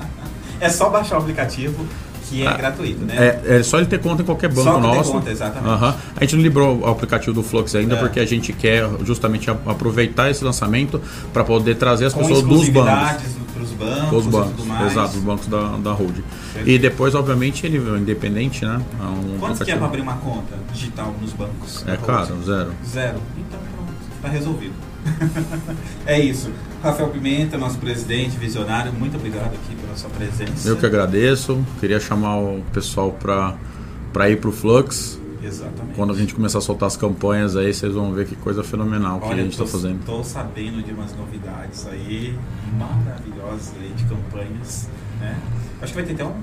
É 0.60 0.70
só 0.70 0.90
baixar 0.92 1.16
o 1.18 1.22
aplicativo 1.22 1.86
que 2.32 2.44
é 2.44 2.48
Ah, 2.48 2.54
gratuito, 2.54 3.04
né? 3.06 3.16
É, 3.46 3.58
é 3.58 3.64
só 3.64 3.78
ele 3.78 3.88
ter 3.88 4.00
conta 4.00 4.22
em 4.22 4.26
qualquer 4.26 4.48
banco 4.50 4.64
Só 4.64 4.80
nosso. 4.80 5.12
conta, 5.12 5.30
exatamente. 5.30 5.70
Aham. 5.74 5.96
A 6.16 6.24
gente 6.24 6.36
não 6.36 6.44
liberou 6.44 6.80
o 6.80 6.88
aplicativo 6.88 7.34
do 7.34 7.44
Flux 7.44 7.76
ainda 7.76 7.96
É. 7.96 8.00
porque 8.00 8.20
a 8.20 8.26
gente 8.26 8.54
quer 8.54 8.88
justamente 9.04 9.50
aproveitar 9.50 10.30
esse 10.32 10.44
lançamento 10.44 11.02
para 11.34 11.44
poder 11.44 11.76
trazer 11.76 12.06
as 12.06 12.14
Com 12.14 12.22
pessoas 12.22 12.42
dos 12.44 12.70
bancos. 12.70 13.22
os 13.62 13.76
bancos, 13.76 14.12
Os 14.12 14.26
bancos, 14.28 14.92
exato, 14.92 15.18
os 15.18 15.24
bancos 15.24 15.48
da, 15.48 15.78
da 15.78 15.92
Hold. 15.92 16.18
E 16.66 16.78
depois, 16.80 17.14
obviamente, 17.16 17.66
ele 17.66 17.78
é 17.78 17.98
independente, 17.98 18.66
né? 18.66 18.82
É 19.00 19.04
um 19.04 19.38
Quanto 19.40 19.64
que 19.66 19.72
é 19.72 19.76
para 19.76 19.86
abrir 19.88 20.02
uma 20.02 20.16
conta 20.18 20.56
digital 20.74 21.14
nos 21.22 21.34
bancos? 21.34 21.84
É 21.88 21.98
caro, 21.98 22.38
zero. 22.46 22.72
Zero. 22.88 23.18
Então 23.38 23.60
pronto, 23.76 23.94
está 24.16 24.30
resolvido. 24.30 24.74
é 26.06 26.20
isso. 26.20 26.52
Rafael 26.84 27.10
Pimenta, 27.10 27.58
nosso 27.58 27.78
presidente 27.78 28.38
visionário, 28.38 28.92
muito 28.92 29.18
obrigado 29.18 29.54
aqui 29.54 29.76
pela 29.76 29.96
sua 29.96 30.10
presença. 30.10 30.68
Eu 30.68 30.78
que 30.78 30.86
agradeço. 30.86 31.64
Queria 31.80 32.00
chamar 32.00 32.38
o 32.38 32.62
pessoal 32.74 33.12
para 33.22 34.30
ir 34.30 34.40
pro 34.40 34.52
Flux. 34.52 35.20
Exatamente. 35.44 35.96
Quando 35.96 36.14
a 36.14 36.16
gente 36.16 36.36
começar 36.36 36.60
a 36.60 36.62
soltar 36.62 36.88
as 36.88 36.96
campanhas 36.96 37.56
aí, 37.56 37.74
vocês 37.74 37.94
vão 37.94 38.14
ver 38.14 38.28
que 38.28 38.36
coisa 38.36 38.64
fenomenal 38.64 39.20
que 39.20 39.32
a 39.32 39.36
gente 39.36 39.54
está 39.54 39.66
fazendo. 39.66 40.00
Estou 40.00 40.24
sabendo 40.24 40.84
de 40.84 40.92
umas 40.92 41.16
novidades 41.16 41.88
aí 41.88 42.38
maravilhosas 42.78 43.74
aí 43.80 43.92
de 43.96 44.04
campanhas, 44.06 44.88
né? 45.20 45.40
Acho 45.82 45.94
que 45.94 46.00
vai 46.00 46.06
ter 46.06 46.14
até 46.14 46.26
um 46.26 46.36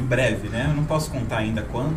em 0.00 0.06
breve, 0.06 0.48
né? 0.48 0.66
Eu 0.70 0.74
não 0.74 0.84
posso 0.84 1.10
contar 1.10 1.38
ainda 1.38 1.62
quanto. 1.62 1.94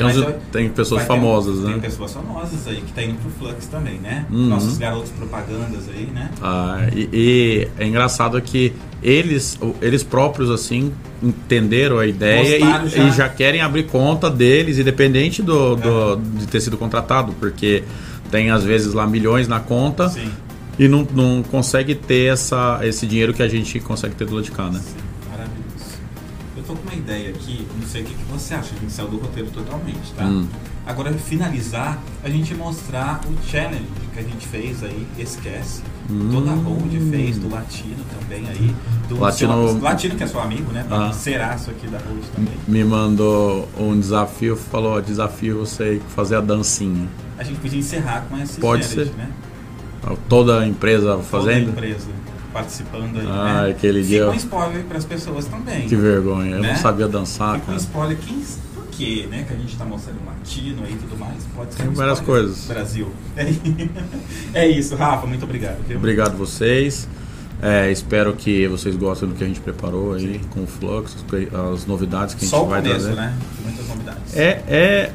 Tem, 0.00 0.02
mas 0.04 0.16
uns- 0.18 0.34
tem 0.52 0.68
pessoas 0.70 1.00
vai 1.02 1.08
ter- 1.08 1.14
famosas, 1.22 1.58
Tem 1.64 1.74
né? 1.74 1.78
pessoas 1.80 2.12
famosas 2.12 2.66
aí 2.66 2.76
que 2.80 2.92
tá 2.92 3.02
indo 3.02 3.18
pro 3.20 3.30
Flux 3.30 3.66
também, 3.66 3.98
né? 3.98 4.26
Uhum. 4.30 4.46
Nossos 4.48 4.78
garotos 4.78 5.10
propagandas 5.10 5.88
aí, 5.88 6.08
né? 6.14 6.30
Ah, 6.42 6.86
e, 6.94 7.08
e 7.12 7.68
é 7.78 7.86
engraçado 7.86 8.40
que 8.42 8.72
eles, 9.02 9.58
eles 9.80 10.02
próprios 10.02 10.50
assim 10.50 10.92
entenderam 11.22 11.98
a 11.98 12.06
ideia 12.06 12.56
e 12.58 12.88
já. 12.88 13.04
e 13.04 13.12
já 13.12 13.28
querem 13.28 13.60
abrir 13.60 13.84
conta 13.84 14.30
deles, 14.30 14.78
independente 14.78 15.42
do, 15.42 15.76
do- 15.76 16.16
de 16.16 16.46
ter 16.46 16.60
sido 16.60 16.76
contratado, 16.76 17.32
porque 17.38 17.82
tem 18.30 18.50
às 18.50 18.62
vezes 18.64 18.92
lá 18.92 19.06
milhões 19.06 19.48
na 19.48 19.58
conta 19.60 20.08
Sim. 20.08 20.30
e 20.78 20.86
não, 20.88 21.06
não 21.14 21.42
consegue 21.42 21.94
ter 21.94 22.32
essa, 22.32 22.80
esse 22.82 23.06
dinheiro 23.06 23.32
que 23.32 23.42
a 23.42 23.48
gente 23.48 23.80
consegue 23.80 24.14
ter 24.14 24.26
do 24.26 24.34
lado 24.34 24.44
de 24.44 24.50
cá, 24.50 24.64
né? 24.70 24.80
Sim, 24.82 24.94
tô 26.68 26.74
com 26.74 26.82
uma 26.82 26.94
ideia 26.94 27.30
aqui, 27.30 27.66
não 27.80 27.86
sei 27.88 28.02
o 28.02 28.04
que, 28.04 28.14
que 28.14 28.24
você 28.30 28.54
acha, 28.54 28.74
a 28.74 28.78
gente 28.78 28.92
saiu 28.92 29.08
do 29.08 29.16
roteiro 29.18 29.50
totalmente, 29.50 30.12
tá? 30.16 30.24
Hum. 30.24 30.46
Agora, 30.86 31.12
finalizar, 31.14 31.98
a 32.22 32.28
gente 32.30 32.54
mostrar 32.54 33.20
o 33.26 33.46
challenge 33.46 33.84
que 34.12 34.18
a 34.20 34.22
gente 34.22 34.46
fez 34.46 34.82
aí, 34.82 35.06
esquece, 35.18 35.82
toda 36.30 36.50
a 36.50 36.54
Hold 36.54 36.92
fez, 37.10 37.38
do 37.38 37.50
Latino 37.50 37.96
também 38.18 38.46
aí. 38.48 38.74
Do 39.08 39.18
Latino- 39.20 39.68
seu- 39.72 39.80
Latino 39.80 40.14
que 40.16 40.24
é 40.24 40.26
seu 40.26 40.40
amigo, 40.40 40.70
né? 40.72 40.86
Ah. 40.90 41.12
Seraço 41.12 41.70
aqui 41.70 41.86
da 41.88 41.98
Hold 41.98 42.22
também. 42.34 42.54
Me 42.66 42.84
mandou 42.84 43.68
um 43.78 43.98
desafio, 43.98 44.56
falou, 44.56 45.00
desafio 45.02 45.58
você 45.60 46.00
fazer 46.14 46.36
a 46.36 46.40
dancinha. 46.40 47.06
A 47.38 47.42
gente 47.44 47.60
podia 47.60 47.78
encerrar 47.78 48.26
com 48.28 48.36
esse 48.38 48.58
Pode 48.60 48.82
Jared, 48.82 49.10
ser. 49.10 49.16
né? 49.16 49.28
Toda 50.28 50.60
a 50.60 50.66
empresa 50.66 51.08
Toda 51.10 51.20
a 51.20 51.22
fazendo? 51.22 51.70
empresa 51.70 52.06
participando 52.58 53.18
aí, 53.20 53.26
Ah, 53.28 53.62
né? 53.64 53.70
aquele 53.70 54.02
Fica 54.02 54.08
dia- 54.16 54.30
um 54.30 54.34
spoiler 54.34 54.84
para 54.84 54.98
as 54.98 55.04
pessoas 55.04 55.44
também. 55.46 55.88
Que 55.88 55.96
vergonha, 55.96 56.56
eu 56.56 56.62
Né? 56.62 56.68
não 56.72 56.76
sabia 56.76 57.06
dançar, 57.08 57.54
Fica 57.54 57.62
um 57.64 57.66
cara. 57.66 57.78
spoiler 57.78 58.16
quem, 58.18 58.44
por 58.74 58.86
quê, 58.88 59.26
né? 59.30 59.44
Que 59.46 59.54
a 59.54 59.56
gente 59.56 59.76
tá 59.76 59.84
mostrando 59.84 60.18
um 60.22 60.26
latino 60.26 60.82
aí 60.84 60.92
e 60.92 60.96
tudo 60.96 61.16
mais. 61.18 61.36
Pode 61.54 61.72
ser 61.74 61.82
Tem 61.82 61.90
um 61.90 61.94
várias 61.94 62.20
coisas. 62.20 62.66
Brasil. 62.66 63.08
É 64.54 64.66
isso, 64.66 64.96
Rafa, 64.96 65.26
muito 65.26 65.44
obrigado. 65.44 65.78
viu? 65.86 65.96
Obrigado 65.98 66.36
vocês. 66.36 67.08
É, 67.60 67.90
espero 67.90 68.34
que 68.34 68.66
vocês 68.68 68.94
gostem 68.96 69.28
do 69.28 69.34
que 69.34 69.42
a 69.42 69.46
gente 69.46 69.60
preparou 69.60 70.14
aí 70.14 70.40
com 70.50 70.62
o 70.62 70.66
Flux, 70.66 71.16
as 71.74 71.86
novidades 71.86 72.34
que 72.34 72.40
a 72.40 72.46
gente 72.46 72.50
Só 72.50 72.64
vai 72.64 72.80
começo, 72.80 73.00
trazer. 73.06 73.16
né? 73.20 73.36
Muitas 73.64 73.88
novidades. 73.88 74.36
É, 74.36 74.62
é, 74.68 75.12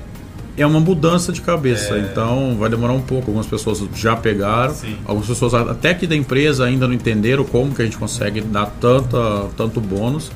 é 0.58 0.66
uma 0.66 0.80
mudança 0.80 1.32
de 1.32 1.42
cabeça, 1.42 1.96
É. 1.96 2.00
então 2.00 2.56
vai 2.60 2.70
demorar 2.70 2.94
um 2.94 3.02
pouco. 3.02 3.28
Algumas 3.28 3.48
pessoas 3.48 3.84
já 3.96 4.16
pegaram, 4.16 4.74
Sim. 4.74 4.98
algumas 5.06 5.28
pessoas 5.28 5.54
até 5.54 5.90
aqui 5.92 6.06
da 6.06 6.16
empresa 6.16 6.66
ainda 6.66 6.88
não 6.88 6.94
entenderam 6.94 7.44
como 7.44 7.74
que 7.74 7.82
a 7.82 7.86
gente 7.86 7.98
consegue 7.98 8.42
dar 8.42 8.68
tanta, 8.80 9.48
tanto 9.58 9.82
bônus, 9.82 10.32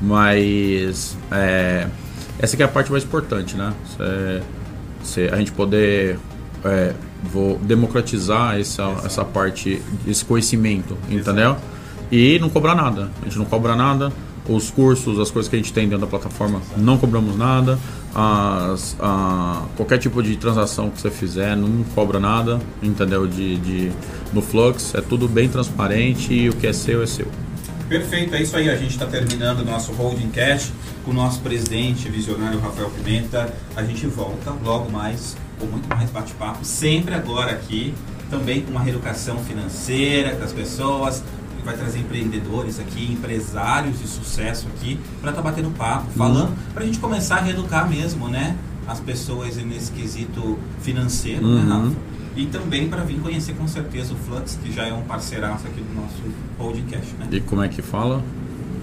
mas 0.00 1.16
é, 1.30 1.86
essa 2.38 2.56
que 2.56 2.62
é 2.62 2.66
a 2.66 2.68
parte 2.68 2.90
mais 2.90 3.04
importante, 3.04 3.56
né? 3.56 3.72
Cê- 3.96 4.42
cê- 5.04 5.28
a 5.32 5.36
gente 5.36 5.52
poder 5.52 6.18
é, 6.64 6.92
vou 7.32 7.58
democratizar 7.58 8.58
essa, 8.58 8.82
essa 9.04 9.24
parte, 9.24 9.80
esse 10.06 10.24
conhecimento, 10.24 10.96
entendeu? 11.10 11.56
E 12.10 12.38
não 12.40 12.48
cobrar 12.48 12.74
nada. 12.74 13.10
A 13.20 13.24
gente 13.26 13.38
não 13.38 13.44
cobra 13.44 13.76
nada. 13.76 14.10
Os 14.48 14.70
cursos, 14.70 15.18
as 15.18 15.30
coisas 15.30 15.48
que 15.48 15.56
a 15.56 15.58
gente 15.58 15.72
tem 15.72 15.84
dentro 15.86 16.00
da 16.00 16.06
plataforma, 16.06 16.62
não 16.76 16.96
cobramos 16.96 17.36
nada. 17.36 17.78
As, 18.14 18.96
a- 18.98 19.66
qualquer 19.76 19.98
tipo 19.98 20.22
de 20.22 20.36
transação 20.36 20.88
que 20.90 21.00
você 21.00 21.10
fizer, 21.10 21.54
não 21.56 21.84
cobra 21.94 22.18
nada, 22.18 22.58
entendeu? 22.82 23.26
De, 23.26 23.56
de, 23.58 23.92
no 24.32 24.40
Flux, 24.40 24.94
é 24.94 25.00
tudo 25.00 25.28
bem 25.28 25.48
transparente 25.48 26.32
e 26.32 26.48
o 26.48 26.54
que 26.54 26.66
é 26.66 26.72
seu 26.72 27.02
é 27.02 27.06
seu. 27.06 27.26
Perfeito, 27.88 28.34
é 28.34 28.42
isso 28.42 28.56
aí. 28.56 28.68
A 28.68 28.76
gente 28.76 28.90
está 28.90 29.06
terminando 29.06 29.60
o 29.60 29.64
nosso 29.64 29.92
Holding 29.92 30.30
Cash 30.30 30.72
com 31.04 31.10
o 31.10 31.14
nosso 31.14 31.40
presidente 31.40 32.08
visionário 32.08 32.58
Rafael 32.60 32.90
Pimenta. 32.90 33.52
A 33.76 33.82
gente 33.82 34.06
volta 34.06 34.52
logo 34.64 34.90
mais 34.90 35.36
com 35.58 35.66
muito 35.66 35.88
mais 35.88 36.08
bate-papo, 36.10 36.64
sempre 36.64 37.14
agora 37.14 37.50
aqui, 37.52 37.92
também 38.30 38.60
com 38.62 38.70
uma 38.70 38.80
reeducação 38.80 39.38
financeira 39.38 40.34
das 40.36 40.52
pessoas. 40.52 41.22
Vai 41.68 41.76
trazer 41.76 41.98
empreendedores 41.98 42.80
aqui, 42.80 43.12
empresários 43.12 43.98
de 43.98 44.08
sucesso 44.08 44.66
aqui, 44.68 44.98
para 45.20 45.28
estar 45.32 45.42
batendo 45.42 45.70
papo, 45.76 46.10
falando, 46.16 46.56
para 46.72 46.82
a 46.82 46.86
gente 46.86 46.98
começar 46.98 47.36
a 47.36 47.40
reeducar 47.42 47.86
mesmo, 47.86 48.26
né? 48.26 48.56
As 48.86 49.00
pessoas 49.00 49.54
nesse 49.58 49.92
quesito 49.92 50.58
financeiro, 50.80 51.46
né, 51.46 51.60
Uhum. 51.60 51.68
Rafa? 51.68 51.96
E 52.36 52.46
também 52.46 52.88
para 52.88 53.04
vir 53.04 53.20
conhecer 53.20 53.54
com 53.54 53.68
certeza 53.68 54.14
o 54.14 54.16
Flux, 54.16 54.58
que 54.62 54.72
já 54.72 54.86
é 54.86 54.94
um 54.94 55.02
parceiraço 55.02 55.66
aqui 55.66 55.82
do 55.82 55.94
nosso 55.94 56.22
Cash, 56.90 57.12
né? 57.18 57.28
E 57.32 57.40
como 57.42 57.62
é 57.62 57.68
que 57.68 57.82
fala? 57.82 58.24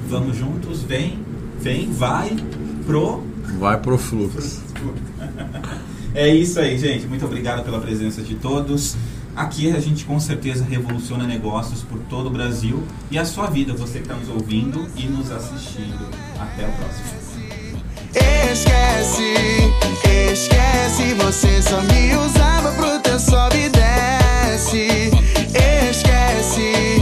Vamos 0.08 0.38
juntos, 0.38 0.84
vem, 0.84 1.18
vem, 1.60 1.92
vai 1.92 2.38
pro. 2.86 3.24
Vai 3.58 3.80
pro 3.80 3.98
Flux. 3.98 4.62
É 6.14 6.34
isso 6.34 6.58
aí, 6.62 6.78
gente. 6.78 7.06
Muito 7.08 7.26
obrigado 7.26 7.66
pela 7.66 7.78
presença 7.82 8.22
de 8.22 8.36
todos. 8.36 8.96
Aqui 9.36 9.76
a 9.76 9.80
gente 9.82 10.06
com 10.06 10.18
certeza 10.18 10.64
revoluciona 10.64 11.28
negócios 11.28 11.84
por 11.84 12.00
todo 12.10 12.28
o 12.28 12.30
Brasil 12.30 12.82
e 13.12 13.18
a 13.18 13.26
sua 13.26 13.48
vida, 13.48 13.74
você 13.74 14.00
que 14.00 14.06
está 14.06 14.16
nos 14.16 14.30
ouvindo 14.30 14.88
e 14.96 15.08
nos 15.08 15.30
assistindo. 15.30 16.08
Até 16.40 16.66
o 16.66 16.72
próximo. 16.72 17.26
Esquece, 18.14 19.34
esquece, 20.32 21.14
você 21.16 21.62
só 21.62 21.82
me 21.82 22.16
usava 22.16 22.72
pro 22.72 23.00
teu 23.02 23.20
sobe 23.20 23.66
e 23.66 23.70
desce. 23.70 25.12
Esquece, 25.90 27.02